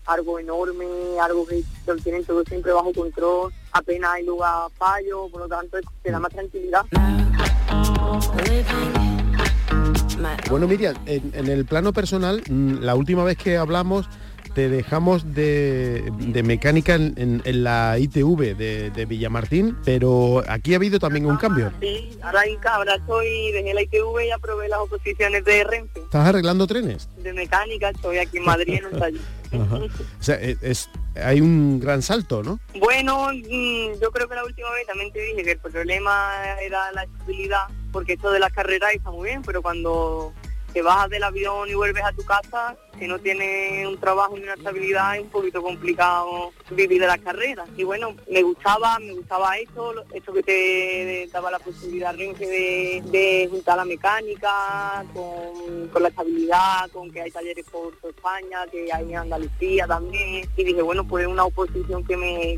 algo 0.05 0.39
enorme, 0.39 0.85
algo 1.19 1.45
que 1.45 1.63
lo 1.87 1.95
tienen 1.97 2.23
todo 2.25 2.43
siempre 2.43 2.71
bajo 2.71 2.93
control, 2.93 3.51
apenas 3.75 4.11
hay 4.11 4.25
lugar 4.25 4.51
a 4.53 4.69
fallo, 4.69 5.27
por 5.29 5.41
lo 5.41 5.47
tanto 5.47 5.77
te 6.01 6.11
da 6.11 6.19
más 6.19 6.31
tranquilidad. 6.31 6.81
Bueno, 10.49 10.67
Miriam, 10.67 10.95
en, 11.05 11.49
el 11.49 11.65
plano 11.65 11.91
personal, 11.91 12.41
mm, 12.49 12.79
la 12.79 12.95
última 12.95 13.23
vez 13.23 13.37
que 13.37 13.57
hablamos 13.57 14.07
te 14.55 14.69
dejamos 14.69 15.35
de, 15.35 16.11
mecánica 16.43 16.95
en, 16.95 17.41
la 17.63 17.99
ITV 17.99 18.55
de, 18.55 19.05
Villamartín, 19.05 19.77
pero 19.83 20.43
aquí 20.47 20.73
ha 20.73 20.77
habido 20.77 20.97
también 20.97 21.25
un 21.25 21.35
cambio. 21.35 21.73
Sí, 21.81 22.17
ahora, 22.23 22.41
ahora 22.71 22.95
estoy, 22.95 23.51
dejé 23.51 23.73
la 23.73 23.81
ITV 23.81 24.27
y 24.27 24.31
aprobé 24.31 24.69
las 24.69 24.79
oposiciones 24.79 25.43
de 25.43 25.63
Renfe. 25.65 25.99
¿Estás 25.99 26.27
arreglando 26.27 26.65
trenes? 26.65 27.09
De 27.21 27.33
mecánica, 27.33 27.89
estoy 27.89 28.17
aquí 28.17 28.37
en 28.37 28.45
Madrid 28.45 28.79
en 28.79 28.85
un 28.85 28.91
taller. 28.99 29.21
O 29.51 30.23
sea, 30.23 30.35
e, 30.35 30.57
es, 30.61 30.89
hay 31.21 31.41
un 31.41 31.81
gran 31.81 32.01
salto, 32.01 32.41
¿no? 32.41 32.57
Bueno, 32.79 33.31
mm, 33.33 33.99
yo 34.01 34.09
creo 34.11 34.29
que 34.29 34.35
la 34.35 34.45
última 34.45 34.71
vez 34.71 34.87
también 34.87 35.11
te 35.11 35.19
dije 35.19 35.43
que 35.43 35.51
el 35.51 35.59
problema 35.59 36.31
era 36.61 36.93
la 36.93 37.03
estabilidad, 37.03 37.67
porque 37.91 38.13
esto 38.13 38.31
de 38.31 38.39
las 38.39 38.53
carreras 38.53 38.93
está 38.93 39.11
muy 39.11 39.29
bien, 39.29 39.41
pero 39.41 39.61
cuando 39.61 40.33
te 40.71 40.81
bajas 40.81 41.09
del 41.09 41.23
avión 41.23 41.69
y 41.69 41.73
vuelves 41.73 42.03
a 42.03 42.11
tu 42.11 42.23
casa, 42.23 42.75
si 42.99 43.07
no 43.07 43.19
tiene 43.19 43.87
un 43.87 43.97
trabajo 43.97 44.37
ni 44.37 44.43
una 44.43 44.53
estabilidad 44.53 45.15
es 45.15 45.23
un 45.23 45.29
poquito 45.29 45.61
complicado 45.61 46.51
vivir 46.71 47.01
de 47.01 47.07
la 47.07 47.17
carrera. 47.17 47.65
Y 47.77 47.83
bueno, 47.83 48.15
me 48.29 48.41
gustaba, 48.41 48.97
me 48.99 49.13
gustaba 49.13 49.57
eso, 49.57 49.93
esto 50.13 50.33
que 50.33 50.43
te 50.43 51.29
daba 51.31 51.51
la 51.51 51.59
posibilidad 51.59 52.13
de, 52.13 53.03
de 53.05 53.47
juntar 53.49 53.77
la 53.77 53.85
mecánica 53.85 55.05
con, 55.13 55.87
con, 55.89 56.03
la 56.03 56.09
estabilidad, 56.09 56.89
con 56.91 57.11
que 57.11 57.21
hay 57.21 57.31
talleres 57.31 57.65
por, 57.69 57.93
España, 58.07 58.65
que 58.71 58.91
hay 58.91 59.11
en 59.11 59.17
Andalucía 59.17 59.87
también. 59.87 60.47
Y 60.55 60.63
dije, 60.63 60.81
bueno, 60.81 61.05
pues 61.07 61.27
una 61.27 61.45
oposición 61.45 62.03
que 62.03 62.17
me, 62.17 62.57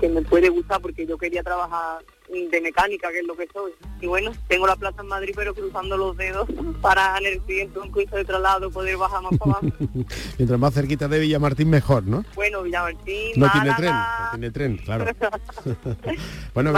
que 0.00 0.08
me 0.08 0.22
puede 0.22 0.48
gustar 0.48 0.80
porque 0.80 1.06
yo 1.06 1.18
quería 1.18 1.42
trabajar 1.42 2.02
de 2.28 2.60
mecánica, 2.60 3.10
que 3.10 3.20
es 3.20 3.26
lo 3.26 3.36
que 3.36 3.48
soy. 3.52 3.72
Y 4.00 4.06
bueno, 4.06 4.32
tengo 4.48 4.66
la 4.66 4.76
plaza 4.76 5.02
en 5.02 5.08
Madrid, 5.08 5.32
pero 5.34 5.54
cruzando 5.54 5.96
los 5.96 6.16
dedos 6.16 6.48
para 6.80 7.16
en 7.18 7.26
el 7.26 7.46
siguiente 7.46 7.78
concurso 7.78 8.16
de 8.16 8.24
traslado 8.24 8.70
poder 8.70 8.96
bajar 8.96 9.22
más 9.22 9.38
para 9.38 9.52
abajo. 9.52 9.66
Mientras 10.38 10.60
más 10.60 10.74
cerquita 10.74 11.08
de 11.08 11.20
Villamartín, 11.20 11.70
mejor, 11.70 12.04
¿no? 12.04 12.24
Bueno, 12.34 12.62
Villamartín, 12.62 13.32
No 13.36 13.50
tiene 13.50 13.74
tren, 13.74 13.92
no 13.92 14.30
tiene 14.32 14.50
tren, 14.50 14.76
claro. 14.78 15.04
bueno, 16.54 16.72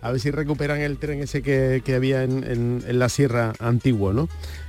a 0.00 0.10
ver, 0.10 0.20
si 0.20 0.30
recuperan, 0.30 0.80
el 0.80 0.98
tren 0.98 1.22
ese 1.22 1.42
que, 1.42 1.82
había 1.94 2.22
en, 2.22 2.44
en 2.86 2.98
la 2.98 3.08
sierra 3.08 3.52
antiguo, 3.58 4.12
¿no? 4.12 4.28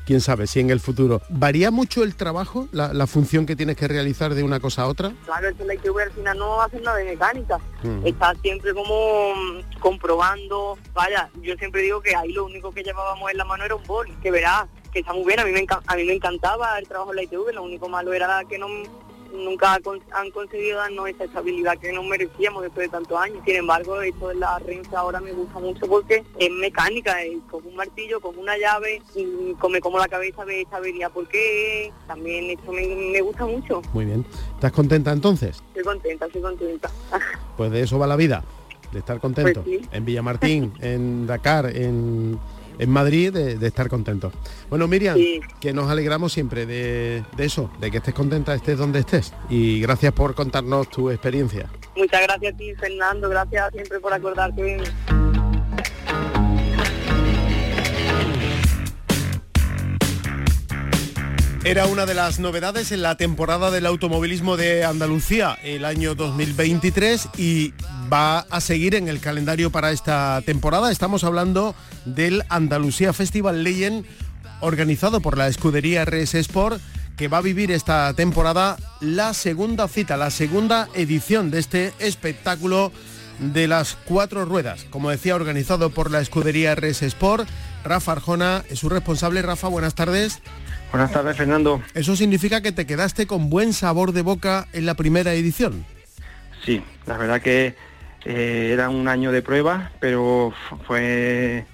Quién 0.10 0.22
sabe 0.22 0.48
si 0.48 0.60
en 0.60 0.72
el 0.72 0.80
futuro. 0.80 1.22
¿Varía 1.30 1.70
mucho 1.70 2.04
el 2.04 2.16
trabajo, 2.16 2.68
la, 2.72 3.06
función 3.06 3.46
que 3.46 3.56
tienes 3.56 3.78
que 3.78 3.88
realizar 3.88 4.34
de 4.34 4.42
una 4.42 4.60
cosa 4.60 4.82
a 4.82 4.88
otra? 4.88 5.14
Claro, 5.24 5.50
es 5.50 5.56
que 5.56 5.66
la 5.66 5.76
ITV 5.76 6.00
al 6.00 6.12
final 6.12 6.36
no 6.40 6.60
hace 6.64 6.82
nada 6.82 6.98
de 6.98 7.04
mecánica. 7.04 7.60
Mm. 7.84 8.08
Está 8.08 8.34
siempre 8.42 8.74
como 8.74 9.36
mm, 9.36 9.80
comprobando. 9.80 10.80
Vaya, 10.96 11.30
yo 11.44 11.54
siempre 11.58 11.84
digo 11.84 12.02
que 12.02 12.16
ahí 12.16 12.32
lo 12.32 12.46
único 12.46 12.72
que 12.72 12.82
llevábamos 12.82 13.30
en 13.30 13.38
la 13.38 13.46
mano 13.46 13.66
era 13.66 13.76
un 13.76 13.84
bol, 13.84 14.08
que 14.24 14.32
verás, 14.32 14.66
que 14.92 15.02
está 15.02 15.14
muy 15.14 15.26
bien, 15.26 15.42
a 15.42 15.46
mí 15.46 15.52
me, 15.52 15.64
a 15.70 15.96
mí 15.96 16.04
me 16.04 16.14
encantaba 16.14 16.80
el 16.80 16.88
trabajo 16.88 17.12
en 17.12 17.18
la 17.18 17.24
ITV, 17.26 17.54
lo 17.54 17.62
único 17.62 17.88
malo 17.88 18.12
era 18.12 18.42
que 18.50 18.58
no 18.58 18.66
nunca 19.34 19.80
han 20.12 20.32
conseguido 20.32 20.78
darnos 20.78 21.10
esa 21.10 21.26
estabilidad 21.26 21.78
que 21.78 21.92
nos 21.92 22.06
merecíamos 22.06 22.64
después 22.64 22.88
de 22.88 22.92
tantos 22.92 23.20
años. 23.20 23.40
Sin 23.46 23.56
embargo, 23.56 24.02
esto 24.02 24.30
de 24.30 24.36
la 24.36 24.60
renza 24.60 25.00
ahora 25.00 25.20
me 25.20 25.32
gusta 25.32 25.60
mucho 25.60 25.88
porque 25.88 26.24
es 26.38 26.52
mecánica, 26.52 27.22
es 27.24 27.38
como 27.50 27.70
un 27.70 27.76
martillo, 27.76 28.20
como 28.20 28.42
una 28.42 28.58
llave 28.58 29.02
y 29.16 29.54
come 29.56 29.80
como 29.80 30.00
la 30.00 30.08
cabeza 30.08 30.46
de 30.46 30.62
esa 30.62 30.78
avería 30.78 31.10
porque 31.10 31.92
también 32.08 32.50
esto 32.50 32.72
me, 32.72 33.22
gusta 33.22 33.46
mucho. 33.46 33.82
Muy 33.94 34.06
bien. 34.06 34.26
¿Estás 34.56 34.72
contenta 34.72 35.12
entonces? 35.12 35.62
Estoy 35.70 35.84
contenta, 35.84 36.26
estoy 36.26 36.42
contenta. 36.42 36.90
Pues 37.58 37.72
de 37.72 37.82
eso 37.82 38.00
va 38.00 38.08
la 38.08 38.16
vida, 38.16 38.44
de 38.92 39.00
estar 39.00 39.20
contento. 39.20 39.64
Pues 39.64 39.82
en 39.92 40.06
Villamartín, 40.06 40.74
en 40.80 41.28
Dakar, 41.28 41.66
en 41.76 42.40
en 42.80 42.90
Madrid 42.90 43.32
de, 43.32 43.68
estar 43.68 43.90
contento. 43.90 44.32
Bueno, 44.70 44.88
Miriam, 44.88 45.18
que 45.60 45.74
nos 45.74 45.90
alegramos 45.90 46.34
siempre 46.34 46.66
de, 46.66 47.24
eso, 47.38 47.70
de 47.80 47.92
que 47.92 47.98
estés 47.98 48.14
contenta, 48.14 48.56
estés 48.56 48.78
donde 48.78 49.00
estés. 49.00 49.34
Y 49.50 49.82
gracias 49.82 50.14
por 50.14 50.34
contarnos 50.34 50.90
tu 50.90 51.12
experiencia. 51.12 51.70
Muchas 51.96 52.22
gracias 52.24 52.54
a 52.54 52.58
ti, 52.58 52.74
Fernando. 52.76 53.30
Gracias 53.30 53.72
siempre 53.74 54.00
por 54.00 54.14
acordarte 54.14 54.64
de 54.64 55.29
Era 61.66 61.88
una 61.88 62.06
de 62.06 62.14
las 62.14 62.40
novedades 62.40 62.94
en 62.94 63.02
la 63.02 63.16
temporada 63.16 63.70
del 63.70 63.86
automovilismo 63.86 64.56
de 64.56 64.86
Andalucía 64.86 65.60
el 65.62 65.84
año 65.84 66.16
2023 66.16 67.28
y 67.38 67.74
va 68.12 68.40
a 68.40 68.62
seguir 68.62 68.96
en 68.96 69.10
el 69.10 69.20
calendario 69.20 69.70
para 69.70 69.92
esta 69.92 70.42
temporada. 70.46 70.90
Estamos 70.90 71.26
hablando 71.26 71.76
del 72.06 72.44
Andalucía 72.48 73.12
Festival 73.12 73.66
Legend 73.66 74.06
organizado 74.62 75.20
por 75.20 75.38
la 75.38 75.50
escudería 75.50 76.06
RS 76.06 76.36
Sport 76.36 76.82
que 77.18 77.28
va 77.28 77.40
a 77.40 77.42
vivir 77.42 77.72
esta 77.72 78.14
temporada 78.14 78.78
la 79.02 79.34
segunda 79.34 79.90
cita, 79.90 80.16
la 80.16 80.32
segunda 80.32 80.88
edición 80.94 81.52
de 81.52 81.60
este 81.60 81.94
espectáculo 82.00 82.94
de 83.40 83.68
las 83.68 83.98
cuatro 84.06 84.46
ruedas. 84.46 84.86
Como 84.90 85.10
decía, 85.10 85.36
organizado 85.36 85.90
por 85.90 86.10
la 86.10 86.22
escudería 86.22 86.74
RS 86.76 87.04
Sport. 87.04 87.50
Rafa 87.84 88.14
Arjona 88.14 88.64
es 88.70 88.80
su 88.80 88.90
responsable. 88.90 89.42
Rafa, 89.42 89.68
buenas 89.68 89.96
tardes. 89.96 90.42
Buenas 90.92 91.12
tardes, 91.12 91.38
Fernando. 91.38 91.82
¿Eso 91.94 92.16
significa 92.16 92.62
que 92.62 92.72
te 92.72 92.88
quedaste 92.88 93.28
con 93.28 93.50
buen 93.50 93.74
sabor 93.74 94.12
de 94.12 94.24
boca 94.24 94.68
en 94.74 94.88
la 94.88 94.96
primera 94.96 95.34
edición? 95.34 95.86
Sí, 96.66 96.82
la 97.06 97.18
verdad 97.18 97.42
que 97.42 97.76
eh, 98.26 98.72
era 98.74 98.90
un 98.90 99.08
año 99.08 99.32
de 99.32 99.44
prueba, 99.44 99.92
pero 100.00 100.52
fue, 100.88 101.66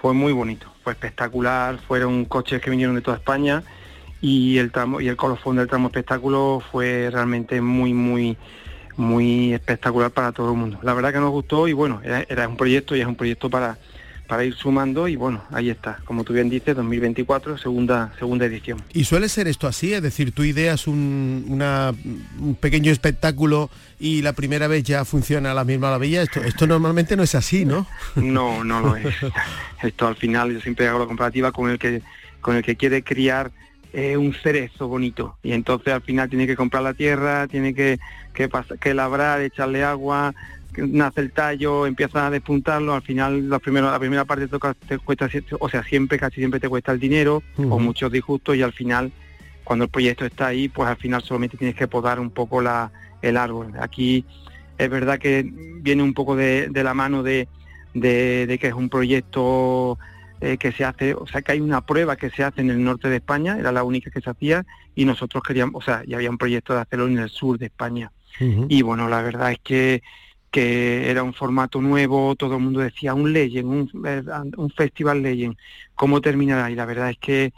fue 0.00 0.14
muy 0.14 0.32
bonito, 0.32 0.72
fue 0.82 0.94
espectacular, 0.94 1.78
fueron 1.86 2.24
coches 2.24 2.62
que 2.62 2.70
vinieron 2.70 2.94
de 2.94 3.02
toda 3.02 3.18
España 3.18 3.62
y 4.22 4.56
el 4.56 4.72
tramo 4.72 5.00
y 5.00 5.08
el 5.08 5.16
colofón 5.16 5.56
del 5.56 5.68
tramo 5.68 5.88
espectáculo 5.88 6.62
fue 6.72 7.10
realmente 7.10 7.60
muy 7.60 7.92
muy 7.92 8.38
muy 8.96 9.52
espectacular 9.52 10.10
para 10.10 10.32
todo 10.32 10.52
el 10.52 10.58
mundo. 10.58 10.78
La 10.82 10.94
verdad 10.94 11.12
que 11.12 11.20
nos 11.20 11.30
gustó 11.30 11.68
y 11.68 11.72
bueno, 11.72 12.00
era 12.04 12.48
un 12.48 12.56
proyecto 12.56 12.96
y 12.96 13.00
es 13.00 13.06
un 13.06 13.16
proyecto 13.16 13.50
para 13.50 13.76
para 14.26 14.44
ir 14.44 14.54
sumando 14.54 15.08
y 15.08 15.16
bueno, 15.16 15.42
ahí 15.50 15.70
está, 15.70 15.98
como 16.04 16.24
tú 16.24 16.32
bien 16.32 16.48
dices, 16.48 16.74
2024, 16.76 17.58
segunda, 17.58 18.12
segunda 18.18 18.46
edición. 18.46 18.82
¿Y 18.92 19.04
suele 19.04 19.28
ser 19.28 19.48
esto 19.48 19.66
así? 19.66 19.92
Es 19.92 20.02
decir, 20.02 20.32
tú 20.32 20.44
ideas 20.44 20.86
un, 20.86 21.44
una, 21.48 21.92
un 22.38 22.54
pequeño 22.54 22.90
espectáculo 22.92 23.70
y 23.98 24.22
la 24.22 24.32
primera 24.32 24.68
vez 24.68 24.84
ya 24.84 25.04
funciona 25.04 25.50
a 25.50 25.54
la 25.54 25.64
misma 25.64 25.88
maravilla. 25.88 26.22
Esto, 26.22 26.42
esto 26.42 26.66
normalmente 26.66 27.16
no 27.16 27.22
es 27.22 27.34
así, 27.34 27.64
¿no? 27.64 27.86
No, 28.16 28.64
no 28.64 28.80
lo 28.80 28.96
es. 28.96 29.14
esto 29.82 30.06
al 30.06 30.16
final 30.16 30.52
yo 30.52 30.60
siempre 30.60 30.88
hago 30.88 31.00
la 31.00 31.06
comparativa 31.06 31.52
con 31.52 31.70
el 31.70 31.78
que, 31.78 32.02
con 32.40 32.56
el 32.56 32.62
que 32.62 32.76
quiere 32.76 33.02
criar 33.02 33.50
eh, 33.92 34.16
un 34.16 34.32
cerezo 34.32 34.88
bonito 34.88 35.36
y 35.42 35.52
entonces 35.52 35.92
al 35.92 36.00
final 36.00 36.30
tiene 36.30 36.46
que 36.46 36.56
comprar 36.56 36.82
la 36.82 36.94
tierra, 36.94 37.46
tiene 37.46 37.74
que, 37.74 37.98
que, 38.32 38.48
que 38.80 38.94
labrar, 38.94 39.42
echarle 39.42 39.84
agua, 39.84 40.34
nace 40.76 41.20
el 41.20 41.32
tallo, 41.32 41.86
empiezas 41.86 42.22
a 42.22 42.30
despuntarlo, 42.30 42.94
al 42.94 43.02
final 43.02 43.48
la 43.48 43.58
primera, 43.58 43.90
la 43.90 43.98
primera 43.98 44.24
parte 44.24 44.48
toca, 44.48 44.74
te 44.74 44.98
cuesta, 44.98 45.28
o 45.60 45.68
sea, 45.68 45.82
siempre, 45.82 46.18
casi 46.18 46.36
siempre 46.36 46.60
te 46.60 46.68
cuesta 46.68 46.92
el 46.92 47.00
dinero 47.00 47.42
o 47.56 47.78
muchos 47.78 48.10
disgustos 48.10 48.56
y 48.56 48.62
al 48.62 48.72
final, 48.72 49.12
cuando 49.64 49.84
el 49.84 49.90
proyecto 49.90 50.24
está 50.24 50.48
ahí, 50.48 50.68
pues 50.68 50.88
al 50.88 50.96
final 50.96 51.22
solamente 51.22 51.56
tienes 51.56 51.76
que 51.76 51.88
podar 51.88 52.18
un 52.20 52.30
poco 52.30 52.60
la, 52.60 52.90
el 53.20 53.36
árbol. 53.36 53.72
Aquí 53.80 54.24
es 54.78 54.90
verdad 54.90 55.18
que 55.18 55.48
viene 55.80 56.02
un 56.02 56.14
poco 56.14 56.36
de, 56.36 56.70
la 56.72 56.94
mano 56.94 57.22
de, 57.22 57.48
de, 57.94 58.58
que 58.60 58.68
es 58.68 58.74
un 58.74 58.88
proyecto 58.88 59.98
eh, 60.40 60.56
que 60.56 60.72
se 60.72 60.84
hace, 60.84 61.14
o 61.14 61.26
sea, 61.26 61.42
que 61.42 61.52
hay 61.52 61.60
una 61.60 61.82
prueba 61.82 62.16
que 62.16 62.30
se 62.30 62.42
hace 62.44 62.62
en 62.62 62.70
el 62.70 62.82
norte 62.82 63.08
de 63.08 63.16
España, 63.16 63.58
era 63.58 63.72
la 63.72 63.84
única 63.84 64.10
que 64.10 64.20
se 64.20 64.30
hacía, 64.30 64.64
y 64.94 65.04
nosotros 65.04 65.42
queríamos, 65.42 65.82
o 65.82 65.84
sea, 65.84 66.02
y 66.06 66.14
había 66.14 66.30
un 66.30 66.38
proyecto 66.38 66.74
de 66.74 66.80
hacerlo 66.80 67.06
en 67.06 67.18
el 67.18 67.28
sur 67.28 67.58
de 67.58 67.66
España. 67.66 68.10
Y 68.40 68.82
bueno, 68.82 69.08
la 69.08 69.22
verdad 69.22 69.52
es 69.52 69.58
que 69.62 70.02
que 70.52 71.10
era 71.10 71.22
un 71.22 71.32
formato 71.32 71.80
nuevo, 71.80 72.36
todo 72.36 72.56
el 72.56 72.62
mundo 72.62 72.80
decía 72.80 73.14
un 73.14 73.32
Legend, 73.32 73.66
un, 73.66 74.06
eh, 74.06 74.22
un 74.58 74.70
Festival 74.70 75.22
Legend, 75.22 75.56
¿cómo 75.94 76.20
terminará? 76.20 76.70
Y 76.70 76.74
la 76.74 76.84
verdad 76.84 77.10
es 77.10 77.18
que 77.18 77.54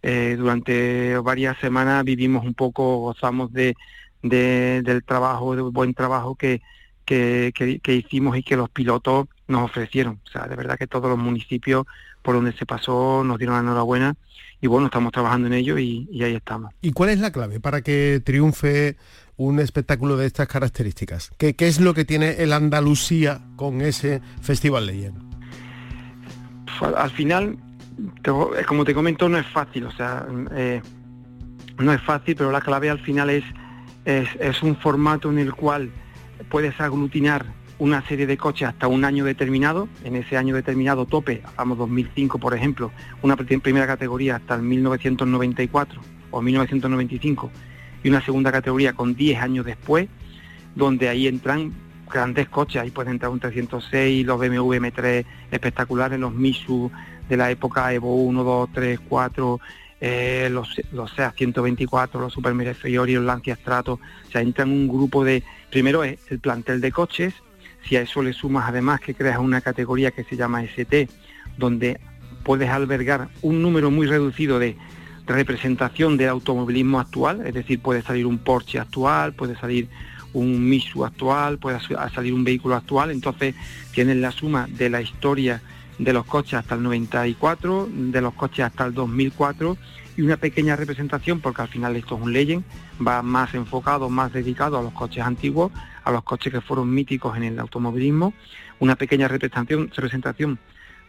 eh, 0.00 0.36
durante 0.38 1.18
varias 1.18 1.58
semanas 1.58 2.04
vivimos 2.04 2.44
un 2.46 2.54
poco, 2.54 2.98
gozamos 2.98 3.52
de, 3.52 3.74
del 4.22 5.02
trabajo, 5.04 5.56
del 5.56 5.64
buen 5.64 5.92
trabajo 5.92 6.36
que, 6.36 6.62
que, 7.04 7.52
que, 7.82 7.94
hicimos 7.94 8.36
y 8.36 8.44
que 8.44 8.56
los 8.56 8.70
pilotos 8.70 9.26
nos 9.48 9.64
ofrecieron. 9.64 10.20
O 10.24 10.30
sea, 10.30 10.46
de 10.46 10.54
verdad 10.54 10.78
que 10.78 10.86
todos 10.86 11.10
los 11.10 11.18
municipios 11.18 11.84
por 12.22 12.36
donde 12.36 12.52
se 12.52 12.64
pasó 12.64 13.24
nos 13.24 13.38
dieron 13.38 13.56
la 13.56 13.62
enhorabuena 13.62 14.14
y 14.60 14.68
bueno, 14.68 14.86
estamos 14.86 15.12
trabajando 15.12 15.48
en 15.48 15.54
ello 15.54 15.78
y 15.78 16.08
ahí 16.22 16.36
estamos. 16.36 16.72
¿Y 16.80 16.92
cuál 16.92 17.10
es 17.10 17.18
la 17.18 17.32
clave 17.32 17.58
para 17.58 17.82
que 17.82 18.22
triunfe 18.24 18.96
un 19.36 19.60
espectáculo 19.60 20.16
de 20.16 20.26
estas 20.26 20.48
características? 20.48 21.30
¿Qué, 21.36 21.54
es 21.58 21.80
lo 21.80 21.94
que 21.94 22.04
tiene 22.04 22.42
el 22.42 22.52
Andalucía 22.52 23.40
con 23.56 23.80
ese 23.80 24.20
Festival 24.40 24.86
Legend? 24.86 25.22
Al 26.96 27.10
final, 27.10 27.56
como 28.66 28.84
te 28.84 28.94
comento, 28.94 29.28
no 29.28 29.38
es 29.38 29.46
fácil, 29.46 29.86
o 29.86 29.92
sea, 29.92 30.26
eh, 30.52 30.82
no 31.78 31.92
es 31.92 32.02
fácil, 32.02 32.36
pero 32.36 32.50
la 32.50 32.60
clave 32.60 32.90
al 32.90 32.98
final 32.98 33.30
es, 33.30 33.44
es, 34.04 34.62
un 34.62 34.76
formato 34.76 35.30
en 35.30 35.38
el 35.38 35.54
cual 35.54 35.90
puedes 36.50 36.78
aglutinar 36.80 37.46
una 37.78 38.06
serie 38.06 38.26
de 38.26 38.36
coches 38.36 38.68
hasta 38.68 38.88
un 38.88 39.04
año 39.04 39.24
determinado, 39.24 39.88
en 40.04 40.16
ese 40.16 40.36
año 40.36 40.54
determinado 40.54 41.04
tope, 41.06 41.42
vamos 41.56 41.78
2005 41.78 42.38
por 42.38 42.54
ejemplo, 42.54 42.90
una 43.22 43.36
primera 43.36 43.86
categoría 43.86 44.36
hasta 44.36 44.54
el 44.54 44.62
1994 44.62 46.00
o 46.30 46.42
1995 46.42 47.50
y 48.06 48.08
una 48.08 48.24
segunda 48.24 48.52
categoría 48.52 48.92
con 48.92 49.16
10 49.16 49.42
años 49.42 49.66
después, 49.66 50.06
donde 50.76 51.08
ahí 51.08 51.26
entran 51.26 51.72
grandes 52.08 52.48
coches, 52.48 52.80
ahí 52.80 52.92
pueden 52.92 53.14
entrar 53.14 53.32
un 53.32 53.40
306, 53.40 54.24
los 54.24 54.38
BMW 54.38 54.74
M3 54.74 55.24
espectaculares, 55.50 56.20
los 56.20 56.32
Misu 56.32 56.88
de 57.28 57.36
la 57.36 57.50
época 57.50 57.92
Evo 57.92 58.14
1, 58.14 58.44
2, 58.44 58.68
3, 58.72 59.00
4, 59.08 59.60
los, 60.50 60.80
los 60.92 61.10
SEA 61.16 61.32
124, 61.32 62.20
los 62.20 62.32
Super 62.32 62.74
Fiori, 62.76 63.14
los 63.14 63.24
Lancia 63.24 63.56
Strato, 63.56 63.94
o 63.94 64.30
sea, 64.30 64.40
entran 64.40 64.70
un 64.70 64.86
grupo 64.86 65.24
de, 65.24 65.42
primero 65.72 66.04
es 66.04 66.20
el 66.30 66.38
plantel 66.38 66.80
de 66.80 66.92
coches, 66.92 67.34
si 67.88 67.96
a 67.96 68.02
eso 68.02 68.22
le 68.22 68.32
sumas 68.32 68.68
además 68.68 69.00
que 69.00 69.14
creas 69.14 69.38
una 69.38 69.60
categoría 69.62 70.12
que 70.12 70.22
se 70.22 70.36
llama 70.36 70.62
ST, 70.62 71.08
donde 71.58 71.98
puedes 72.44 72.70
albergar 72.70 73.30
un 73.42 73.62
número 73.62 73.90
muy 73.90 74.06
reducido 74.06 74.60
de 74.60 74.76
representación 75.26 76.16
del 76.16 76.28
automovilismo 76.28 77.00
actual, 77.00 77.46
es 77.46 77.54
decir, 77.54 77.80
puede 77.80 78.02
salir 78.02 78.26
un 78.26 78.38
Porsche 78.38 78.78
actual, 78.78 79.32
puede 79.32 79.56
salir 79.56 79.88
un 80.32 80.68
Misu 80.68 81.04
actual, 81.04 81.58
puede 81.58 81.78
salir 82.14 82.32
un 82.32 82.44
vehículo 82.44 82.76
actual, 82.76 83.10
entonces 83.10 83.54
tienen 83.92 84.20
la 84.20 84.30
suma 84.30 84.68
de 84.70 84.90
la 84.90 85.00
historia 85.00 85.62
de 85.98 86.12
los 86.12 86.26
coches 86.26 86.54
hasta 86.54 86.74
el 86.74 86.82
94, 86.82 87.88
de 87.90 88.20
los 88.20 88.34
coches 88.34 88.66
hasta 88.66 88.84
el 88.84 88.94
2004 88.94 89.76
y 90.16 90.22
una 90.22 90.36
pequeña 90.36 90.76
representación, 90.76 91.40
porque 91.40 91.62
al 91.62 91.68
final 91.68 91.96
esto 91.96 92.16
es 92.16 92.22
un 92.22 92.32
Legend, 92.32 92.64
va 93.06 93.22
más 93.22 93.54
enfocado, 93.54 94.08
más 94.08 94.32
dedicado 94.32 94.78
a 94.78 94.82
los 94.82 94.92
coches 94.92 95.24
antiguos, 95.24 95.72
a 96.04 96.10
los 96.10 96.22
coches 96.22 96.52
que 96.52 96.60
fueron 96.60 96.92
míticos 96.92 97.36
en 97.36 97.44
el 97.44 97.58
automovilismo, 97.58 98.32
una 98.78 98.96
pequeña 98.96 99.28
representación, 99.28 99.90
representación 99.94 100.58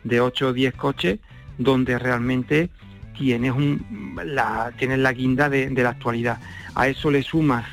de 0.03 0.21
8 0.21 0.47
o 0.47 0.53
10 0.53 0.73
coches 0.75 1.19
donde 1.57 1.97
realmente 1.97 2.69
tienes, 3.17 3.51
un, 3.51 4.15
la, 4.23 4.71
tienes 4.77 4.99
la 4.99 5.13
guinda 5.13 5.49
de, 5.49 5.69
la 5.71 5.89
actualidad. 5.89 6.39
A 6.75 6.87
eso 6.87 7.11
le 7.11 7.23
sumas 7.23 7.65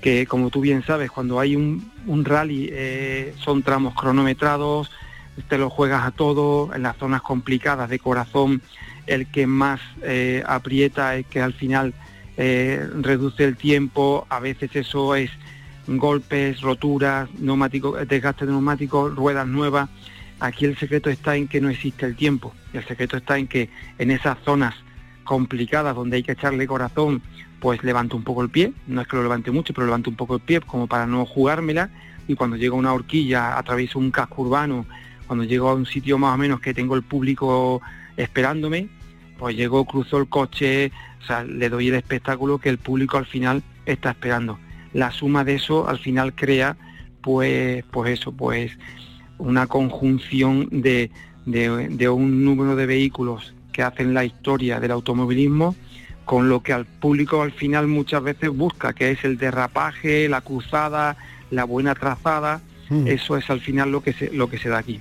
que, 0.00 0.26
como 0.26 0.50
tú 0.50 0.60
bien 0.60 0.82
sabes, 0.84 1.10
cuando 1.10 1.40
hay 1.40 1.56
un, 1.56 1.90
rally 2.24 2.68
eh, 2.72 3.34
son 3.38 3.62
tramos 3.62 3.94
cronometrados, 3.94 4.90
te 5.48 5.58
lo 5.58 5.70
juegas 5.70 6.04
a 6.04 6.10
todo, 6.10 6.74
en 6.74 6.82
las 6.82 6.96
zonas 6.96 7.22
complicadas 7.22 7.88
de 7.88 7.98
corazón, 7.98 8.62
el 9.06 9.26
que 9.26 9.46
más 9.46 9.80
eh, 10.02 10.42
aprieta 10.46 11.16
es 11.16 11.26
que 11.26 11.40
al 11.40 11.52
final 11.52 11.94
eh, 12.36 12.86
reduce 13.00 13.44
el 13.44 13.56
tiempo, 13.56 14.26
a 14.28 14.40
veces 14.40 14.74
eso 14.74 15.14
es 15.14 15.30
golpes, 15.86 16.60
roturas, 16.60 17.28
neumático, 17.38 17.92
desgaste 17.92 18.46
de 18.46 18.52
neumáticos, 18.52 19.14
ruedas 19.14 19.46
nuevas. 19.46 19.88
Aquí 20.40 20.64
el 20.64 20.76
secreto 20.76 21.10
está 21.10 21.36
en 21.36 21.48
que 21.48 21.60
no 21.60 21.70
existe 21.70 22.06
el 22.06 22.16
tiempo. 22.16 22.54
El 22.72 22.84
secreto 22.84 23.16
está 23.16 23.38
en 23.38 23.46
que 23.46 23.70
en 23.98 24.10
esas 24.10 24.38
zonas 24.44 24.74
complicadas 25.24 25.94
donde 25.94 26.16
hay 26.16 26.22
que 26.22 26.32
echarle 26.32 26.66
corazón, 26.66 27.22
pues 27.60 27.82
levanto 27.82 28.16
un 28.16 28.24
poco 28.24 28.42
el 28.42 28.50
pie. 28.50 28.72
No 28.86 29.00
es 29.00 29.08
que 29.08 29.16
lo 29.16 29.22
levante 29.22 29.50
mucho, 29.50 29.72
pero 29.72 29.86
levanto 29.86 30.10
un 30.10 30.16
poco 30.16 30.34
el 30.34 30.40
pie 30.40 30.60
como 30.60 30.86
para 30.86 31.06
no 31.06 31.24
jugármela. 31.24 31.90
Y 32.28 32.34
cuando 32.34 32.56
llego 32.56 32.76
a 32.76 32.78
una 32.78 32.92
horquilla, 32.92 33.58
atravieso 33.58 33.98
un 33.98 34.10
casco 34.10 34.42
urbano, 34.42 34.86
cuando 35.26 35.44
llego 35.44 35.68
a 35.68 35.74
un 35.74 35.86
sitio 35.86 36.18
más 36.18 36.34
o 36.34 36.38
menos 36.38 36.60
que 36.60 36.74
tengo 36.74 36.94
el 36.94 37.02
público 37.02 37.80
esperándome, 38.16 38.88
pues 39.38 39.56
llego, 39.56 39.84
cruzo 39.84 40.18
el 40.18 40.28
coche, 40.28 40.92
o 41.22 41.26
sea, 41.26 41.44
le 41.44 41.68
doy 41.68 41.88
el 41.88 41.94
espectáculo 41.94 42.58
que 42.58 42.68
el 42.68 42.78
público 42.78 43.18
al 43.18 43.26
final 43.26 43.62
está 43.86 44.10
esperando. 44.10 44.58
La 44.92 45.10
suma 45.10 45.44
de 45.44 45.54
eso 45.54 45.88
al 45.88 45.98
final 45.98 46.34
crea, 46.34 46.76
pues, 47.20 47.84
pues 47.90 48.20
eso, 48.20 48.32
pues 48.32 48.72
una 49.38 49.66
conjunción 49.66 50.68
de, 50.70 51.10
de, 51.46 52.08
un 52.08 52.44
número 52.44 52.76
de 52.76 52.86
vehículos 52.86 53.54
que 53.72 53.82
hacen 53.82 54.14
la 54.14 54.24
historia 54.24 54.80
del 54.80 54.92
automovilismo 54.92 55.74
con 56.24 56.48
lo 56.48 56.62
que 56.62 56.72
al 56.72 56.86
público 56.86 57.42
al 57.42 57.52
final 57.52 57.86
muchas 57.86 58.22
veces 58.22 58.48
busca, 58.48 58.94
que 58.94 59.10
es 59.10 59.24
el 59.24 59.36
derrapaje, 59.36 60.28
la 60.28 60.40
cruzada, 60.40 61.16
la 61.50 61.64
buena 61.64 61.94
trazada. 61.94 62.62
Mm. 62.88 63.08
Eso 63.08 63.36
es 63.36 63.50
al 63.50 63.60
final 63.60 63.92
lo 63.92 64.02
que 64.02 64.12
se, 64.14 64.32
lo 64.32 64.48
que 64.48 64.58
se 64.58 64.70
da 64.70 64.78
aquí. 64.78 65.00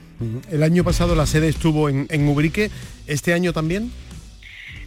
El 0.52 0.64
año 0.64 0.84
pasado 0.84 1.16
la 1.16 1.26
sede 1.26 1.48
estuvo 1.48 1.88
en, 1.88 2.08
en 2.10 2.28
Ubrique, 2.28 2.72
¿este 3.08 3.34
año 3.34 3.54
también? 3.54 3.92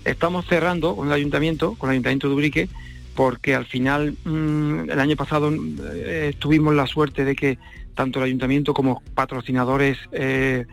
Estamos 0.05 0.47
cerrando 0.47 0.95
con 0.95 1.09
el 1.09 1.15
ayuntamiento, 1.15 1.75
con 1.75 1.91
el 1.91 1.95
ayuntamiento 1.95 2.29
de 2.29 2.35
Ubrique, 2.35 2.69
porque 3.17 3.55
al 3.55 3.67
final 3.67 4.15
mm, 4.25 4.91
el 4.91 5.01
año 5.01 5.17
pasado 5.17 5.51
eh, 5.95 6.35
tuvimos 6.39 6.75
la 6.75 6.87
suerte 6.87 7.25
de 7.25 7.35
que 7.35 7.59
tanto 7.97 8.21
el 8.21 8.27
ayuntamiento 8.27 8.73
como 8.73 9.03
patrocinadores 9.15 9.99
eh, 10.13 10.67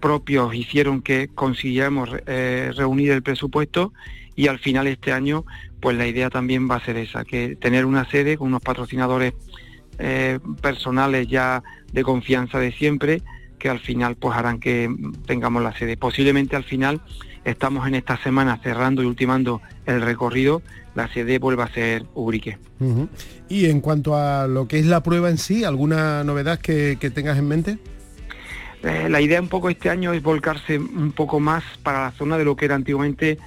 propios 0.00 0.54
hicieron 0.54 1.02
que 1.02 1.28
consiguiéramos 1.34 2.10
eh, 2.26 2.70
reunir 2.76 3.10
el 3.10 3.22
presupuesto 3.24 3.92
y 4.36 4.46
al 4.46 4.60
final 4.60 4.86
este 4.86 5.10
año 5.10 5.44
pues 5.80 5.96
la 5.96 6.06
idea 6.06 6.30
también 6.30 6.70
va 6.70 6.76
a 6.76 6.84
ser 6.84 6.96
esa, 6.96 7.24
que 7.24 7.56
tener 7.56 7.84
una 7.84 8.08
sede 8.08 8.36
con 8.36 8.48
unos 8.48 8.62
patrocinadores 8.62 9.34
personales 10.60 11.28
ya 11.28 11.62
de 11.92 12.02
confianza 12.02 12.58
de 12.58 12.72
siempre 12.72 13.22
que 13.64 13.70
al 13.70 13.78
final 13.78 14.16
pues 14.16 14.36
harán 14.36 14.60
que 14.60 14.94
tengamos 15.24 15.62
la 15.62 15.74
sede. 15.76 15.96
Posiblemente 15.96 16.56
al 16.56 16.64
final 16.64 17.00
Estamos 17.44 17.86
en 17.86 17.94
esta 17.94 18.16
semana 18.16 18.58
cerrando 18.62 19.02
y 19.02 19.06
ultimando 19.06 19.60
el 19.86 20.00
recorrido. 20.00 20.62
La 20.94 21.12
sede 21.12 21.38
vuelve 21.38 21.62
a 21.62 21.68
ser 21.68 22.04
Ubrique. 22.14 22.58
Y 23.48 23.66
en 23.66 23.80
cuanto 23.80 24.16
a 24.16 24.46
lo 24.46 24.66
que 24.68 24.78
es 24.78 24.86
la 24.86 25.02
prueba 25.02 25.28
en 25.28 25.38
sí, 25.38 25.64
¿alguna 25.64 26.24
novedad 26.24 26.58
que, 26.58 26.96
tengas 27.14 27.38
en 27.38 27.48
mente? 27.48 27.78
Eh, 28.82 29.08
la 29.08 29.20
idea 29.20 29.40
un 29.40 29.48
poco 29.48 29.70
este 29.70 29.90
año 29.90 30.12
es 30.12 30.22
volcarse 30.22 30.78
un 30.78 31.12
poco 31.12 31.40
más 31.40 31.64
para 31.82 32.04
la 32.04 32.10
zona 32.12 32.36
de 32.38 32.44
lo 32.44 32.54
que 32.54 32.66
era 32.66 32.74
antiguamente 32.74 33.38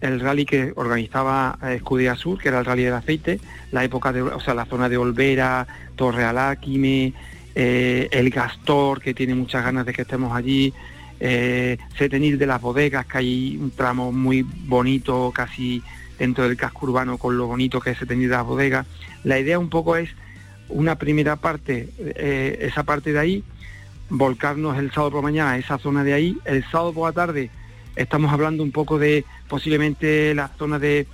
el 0.00 0.20
rally 0.20 0.44
que 0.44 0.72
organizaba 0.76 1.58
eh, 1.62 1.74
Escudera 1.76 2.16
Sur, 2.16 2.38
que 2.38 2.48
era 2.48 2.58
el 2.58 2.64
rally 2.64 2.84
del 2.84 2.94
aceite, 2.94 3.40
la 3.72 3.84
época 3.84 4.12
de, 4.12 4.22
o 4.22 4.40
sea, 4.40 4.54
la 4.54 4.66
zona 4.66 4.88
de 4.88 4.96
Olvera, 4.96 5.66
Torre 5.96 6.24
Aláquime, 6.24 7.14
eh, 7.54 8.08
el 8.10 8.30
Gastor, 8.30 9.00
que 9.00 9.14
tiene 9.14 9.34
muchas 9.34 9.64
ganas 9.64 9.86
de 9.86 9.92
que 9.92 10.02
estemos 10.02 10.34
allí, 10.36 10.72
eh, 11.20 11.78
Setenil 11.96 12.38
de 12.38 12.46
las 12.46 12.60
bodegas, 12.60 13.06
que 13.06 13.18
hay 13.18 13.58
un 13.60 13.70
tramo 13.70 14.12
muy 14.12 14.42
bonito, 14.42 15.32
casi 15.34 15.82
dentro 16.18 16.44
del 16.44 16.56
casco 16.56 16.86
urbano, 16.86 17.18
con 17.18 17.36
lo 17.36 17.46
bonito 17.46 17.80
que 17.80 17.90
es 17.90 17.98
Setenil 17.98 18.28
de 18.28 18.36
las 18.36 18.46
bodegas. 18.46 18.86
La 19.24 19.38
idea 19.38 19.58
un 19.58 19.68
poco 19.68 19.96
es 19.96 20.10
una 20.68 20.96
primera 20.96 21.36
parte, 21.36 21.88
eh, 21.98 22.58
esa 22.62 22.82
parte 22.82 23.12
de 23.12 23.18
ahí, 23.18 23.44
volcarnos 24.08 24.78
el 24.78 24.90
sábado 24.92 25.12
por 25.12 25.20
la 25.20 25.28
mañana 25.30 25.50
a 25.52 25.58
esa 25.58 25.78
zona 25.78 26.04
de 26.04 26.14
ahí, 26.14 26.38
el 26.44 26.64
sábado 26.70 26.92
por 26.92 27.08
la 27.08 27.12
tarde 27.12 27.50
estamos 27.96 28.32
hablando 28.32 28.62
un 28.62 28.70
poco 28.70 28.98
de 28.98 29.24
posiblemente 29.48 30.34
la 30.34 30.48
zona 30.48 30.78
de, 30.78 31.06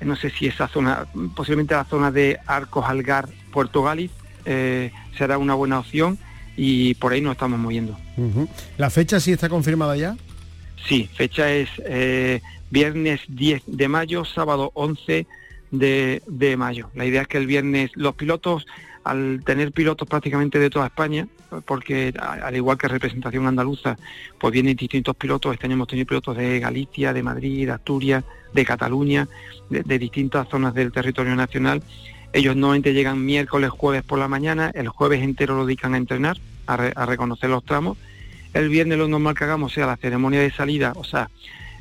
no 0.00 0.16
sé 0.16 0.30
si 0.30 0.46
esa 0.46 0.68
zona, 0.68 1.06
posiblemente 1.34 1.74
la 1.74 1.84
zona 1.84 2.10
de 2.10 2.38
Arcos, 2.46 2.86
Algar, 2.88 3.28
Puerto 3.52 3.82
Gáliz, 3.82 4.12
eh, 4.44 4.92
será 5.16 5.36
una 5.36 5.54
buena 5.54 5.80
opción 5.80 6.18
y 6.60 6.94
por 6.94 7.12
ahí 7.12 7.20
nos 7.20 7.32
estamos 7.32 7.58
moviendo. 7.58 7.96
¿La 8.76 8.90
fecha 8.90 9.20
sí 9.20 9.30
está 9.30 9.48
confirmada 9.48 9.96
ya? 9.96 10.16
Sí, 10.88 11.08
fecha 11.14 11.50
es 11.52 11.68
eh, 11.86 12.42
viernes 12.70 13.20
10 13.28 13.62
de 13.66 13.88
mayo, 13.88 14.24
sábado 14.24 14.72
11 14.74 15.26
de, 15.70 16.56
mayo. 16.58 16.90
La 16.94 17.06
idea 17.06 17.22
es 17.22 17.28
que 17.28 17.38
el 17.38 17.46
viernes 17.46 17.92
los 17.94 18.16
pilotos, 18.16 18.66
al 19.04 19.42
tener 19.46 19.70
pilotos 19.70 20.08
prácticamente 20.08 20.58
de 20.58 20.68
toda 20.68 20.86
España, 20.86 21.28
porque 21.64 22.12
al 22.18 22.56
igual 22.56 22.76
que 22.76 22.88
representación 22.88 23.46
andaluza, 23.46 23.96
pues 24.40 24.52
vienen 24.52 24.74
distintos 24.74 25.14
pilotos, 25.14 25.54
este 25.54 25.66
año 25.66 25.74
hemos 25.74 25.88
tenido 25.88 26.08
pilotos 26.08 26.36
de 26.36 26.58
Galicia, 26.58 27.12
de 27.12 27.22
Madrid, 27.22 27.66
de 27.66 27.72
Asturias, 27.72 28.24
de 28.52 28.64
Cataluña, 28.64 29.28
de 29.70 29.98
distintas 29.98 30.48
zonas 30.48 30.74
del 30.74 30.90
territorio 30.90 31.36
nacional, 31.36 31.82
ellos 32.32 32.56
normalmente 32.56 32.92
llegan 32.92 33.24
miércoles, 33.24 33.70
jueves 33.70 34.02
por 34.02 34.18
la 34.18 34.28
mañana, 34.28 34.70
el 34.74 34.88
jueves 34.88 35.22
entero 35.22 35.56
lo 35.56 35.64
dedican 35.64 35.94
a 35.94 35.96
entrenar, 35.96 36.36
a, 36.68 37.06
reconocer 37.06 37.50
los 37.50 37.64
tramos. 37.64 37.98
El 38.54 38.68
viernes 38.68 38.98
lo 38.98 39.08
normal 39.08 39.34
que 39.34 39.44
hagamos 39.44 39.72
sea 39.72 39.86
la 39.86 39.96
ceremonia 39.96 40.40
de 40.40 40.50
salida, 40.50 40.92
o 40.96 41.04
sea, 41.04 41.30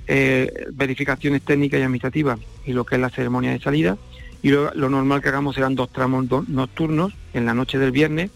eh, 0.08 0.67
verificaciones 0.73 1.41
técnicas 1.41 1.80
y 1.80 1.84
administrativas 1.84 2.39
y 2.65 2.73
lo 2.73 2.86
que 2.86 2.95
es 2.95 3.02
la 3.02 3.10
ceremonia 3.10 3.52
de 3.52 3.60
salida. 3.60 3.97
Y 4.41 4.50
lo, 4.50 4.71
normal 4.73 5.21
que 5.21 5.30
hagamos 5.30 5.56
serán 5.56 5.76
dos 5.76 5.91
tramos 5.91 6.26
nocturnos 6.47 7.13
en 7.34 7.45
la 7.45 7.54
noche 7.54 7.80
del 7.80 7.91
viernes 7.91 8.32